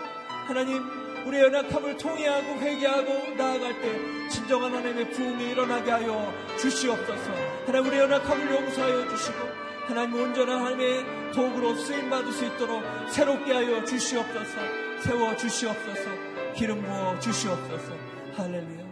하나님 0.49 0.83
우리 1.27 1.39
연약함을 1.39 1.97
통해하고 1.97 2.59
회개하고 2.59 3.37
나아갈 3.37 3.81
때 3.81 4.29
진정한 4.29 4.75
하나님의 4.75 5.13
부흥이 5.13 5.53
일어나게 5.53 5.91
하여 5.91 6.35
주시옵소서. 6.59 7.33
하나님 7.67 7.89
우리 7.89 7.99
연약함을 7.99 8.51
용서하여 8.51 9.09
주시고 9.09 9.64
하나님 9.87 10.15
온전한 10.15 10.59
하나님의 10.65 11.33
도구로 11.33 11.77
쓰임 11.77 12.09
받을 12.09 12.33
수 12.33 12.47
있도록 12.47 12.83
새롭게 13.11 13.53
하여 13.53 13.85
주시옵소서. 13.85 14.53
세워 15.03 15.37
주시옵소서. 15.37 16.55
기름 16.57 16.83
부어 16.83 17.19
주시옵소서. 17.21 17.93
할렐루야. 18.35 18.85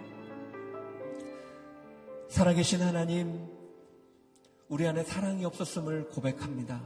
살아계신 2.29 2.83
하나님, 2.83 3.47
우리 4.69 4.87
안에 4.87 5.03
사랑이 5.03 5.45
없었음을 5.45 6.09
고백합니다. 6.09 6.83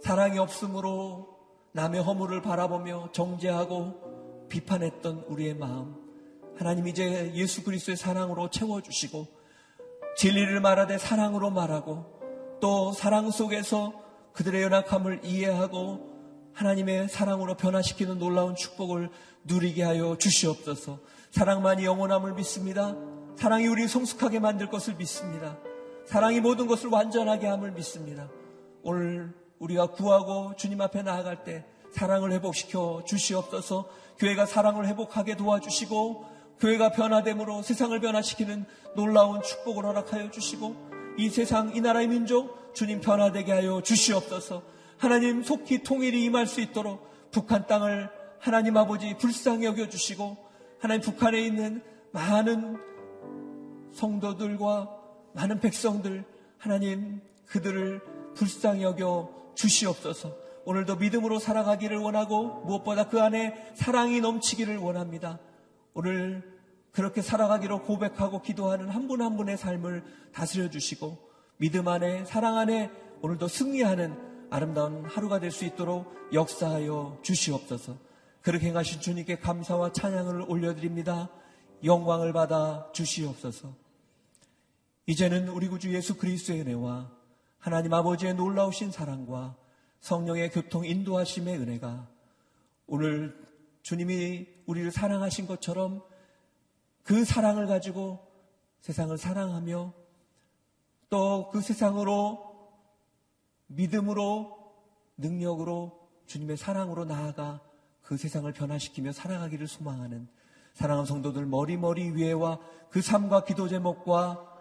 사랑이 0.00 0.38
없으므로 0.38 1.38
남의 1.72 2.02
허물을 2.02 2.42
바라보며 2.42 3.10
정죄하고 3.12 4.46
비판했던 4.48 5.24
우리의 5.28 5.54
마음 5.54 5.94
하나님 6.56 6.86
이제 6.86 7.32
예수 7.34 7.64
그리스도의 7.64 7.96
사랑으로 7.96 8.50
채워주시고 8.50 9.26
진리를 10.16 10.60
말하되 10.60 10.96
사랑으로 10.98 11.50
말하고 11.50 12.15
또 12.60 12.92
사랑 12.92 13.30
속에서 13.30 13.92
그들의 14.32 14.62
연약함을 14.62 15.20
이해하고 15.24 16.16
하나님의 16.52 17.08
사랑으로 17.08 17.56
변화시키는 17.56 18.18
놀라운 18.18 18.54
축복을 18.54 19.10
누리게 19.44 19.82
하여 19.82 20.16
주시옵소서. 20.16 20.98
사랑만이 21.30 21.84
영원함을 21.84 22.34
믿습니다. 22.34 22.94
사랑이 23.36 23.66
우리 23.66 23.86
성숙하게 23.86 24.40
만들 24.40 24.68
것을 24.68 24.94
믿습니다. 24.94 25.58
사랑이 26.06 26.40
모든 26.40 26.66
것을 26.66 26.88
완전하게 26.88 27.46
함을 27.46 27.72
믿습니다. 27.72 28.28
오늘 28.82 29.34
우리가 29.58 29.88
구하고 29.88 30.54
주님 30.56 30.80
앞에 30.80 31.02
나아갈 31.02 31.44
때 31.44 31.66
사랑을 31.90 32.32
회복시켜 32.32 33.02
주시옵소서. 33.06 33.88
교회가 34.18 34.46
사랑을 34.46 34.86
회복하게 34.86 35.36
도와주시고 35.36 36.24
교회가 36.60 36.92
변화됨으로 36.92 37.62
세상을 37.62 37.98
변화시키는 38.00 38.64
놀라운 38.94 39.42
축복을 39.42 39.84
허락하여 39.84 40.30
주시고 40.30 40.95
이 41.18 41.28
세상 41.28 41.74
이 41.74 41.80
나라의 41.80 42.08
민족 42.08 42.74
주님 42.74 43.00
변화되게 43.00 43.52
하여 43.52 43.80
주시옵소서. 43.80 44.62
하나님 44.98 45.42
속히 45.42 45.82
통일이 45.82 46.24
임할 46.24 46.46
수 46.46 46.60
있도록 46.60 47.06
북한 47.30 47.66
땅을 47.66 48.10
하나님 48.38 48.76
아버지 48.76 49.16
불쌍히 49.16 49.64
여겨 49.64 49.88
주시고 49.88 50.36
하나님 50.78 51.02
북한에 51.02 51.40
있는 51.40 51.82
많은 52.12 52.78
성도들과 53.92 54.90
많은 55.34 55.60
백성들 55.60 56.24
하나님 56.58 57.20
그들을 57.46 58.00
불쌍히 58.34 58.82
여겨 58.82 59.52
주시옵소서. 59.54 60.36
오늘도 60.64 60.96
믿음으로 60.96 61.38
살아가기를 61.38 61.98
원하고 61.98 62.64
무엇보다 62.64 63.08
그 63.08 63.22
안에 63.22 63.72
사랑이 63.74 64.20
넘치기를 64.20 64.78
원합니다. 64.78 65.38
오늘 65.94 66.55
그렇게 66.96 67.20
살아가기로 67.20 67.82
고백하고 67.82 68.40
기도하는 68.40 68.88
한분한 68.88 69.36
분의 69.36 69.58
삶을 69.58 70.02
다스려 70.32 70.70
주시고 70.70 71.18
믿음 71.58 71.88
안에 71.88 72.24
사랑 72.24 72.56
안에 72.56 72.90
오늘도 73.20 73.48
승리하는 73.48 74.48
아름다운 74.48 75.04
하루가 75.04 75.38
될 75.38 75.50
수 75.50 75.66
있도록 75.66 76.10
역사하여 76.32 77.18
주시옵소서. 77.20 77.98
그렇게 78.40 78.68
행하신 78.68 79.02
주님께 79.02 79.40
감사와 79.40 79.92
찬양을 79.92 80.46
올려드립니다. 80.48 81.28
영광을 81.84 82.32
받아 82.32 82.90
주시옵소서. 82.94 83.74
이제는 85.04 85.48
우리 85.48 85.68
구주 85.68 85.92
예수 85.94 86.16
그리스도의 86.16 86.62
은혜와 86.62 87.12
하나님 87.58 87.92
아버지의 87.92 88.36
놀라우신 88.36 88.90
사랑과 88.90 89.54
성령의 90.00 90.50
교통 90.50 90.86
인도하심의 90.86 91.58
은혜가 91.58 92.08
오늘 92.86 93.36
주님이 93.82 94.46
우리를 94.64 94.90
사랑하신 94.90 95.46
것처럼 95.46 96.02
그 97.06 97.24
사랑을 97.24 97.68
가지고 97.68 98.26
세상을 98.80 99.16
사랑하며 99.16 99.94
또 101.08 101.50
그 101.52 101.60
세상으로 101.60 102.68
믿음으로 103.68 104.74
능력으로 105.16 106.08
주님의 106.26 106.56
사랑으로 106.56 107.04
나아가 107.04 107.60
그 108.02 108.16
세상을 108.16 108.52
변화시키며 108.52 109.12
살아가기를 109.12 109.68
소망하는 109.68 110.28
사랑하는 110.74 111.06
성도들 111.06 111.46
머리머리 111.46 112.10
위에와 112.10 112.58
그 112.90 113.00
삶과 113.00 113.44
기도 113.44 113.68
제목과 113.68 114.52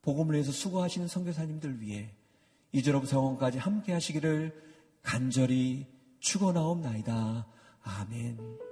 복음을 0.00 0.34
위해서 0.34 0.52
수고하시는 0.52 1.06
선교사님들 1.06 1.80
위해 1.80 2.10
이제로부터 2.72 3.18
영원까지 3.18 3.58
함께 3.58 3.92
하시기를 3.92 4.72
간절히 5.02 5.86
축원하옵나이다. 6.20 7.46
아멘. 7.82 8.71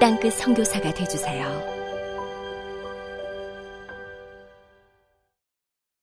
땅끝 0.00 0.32
성교사가 0.32 0.94
되주세요. 0.94 1.79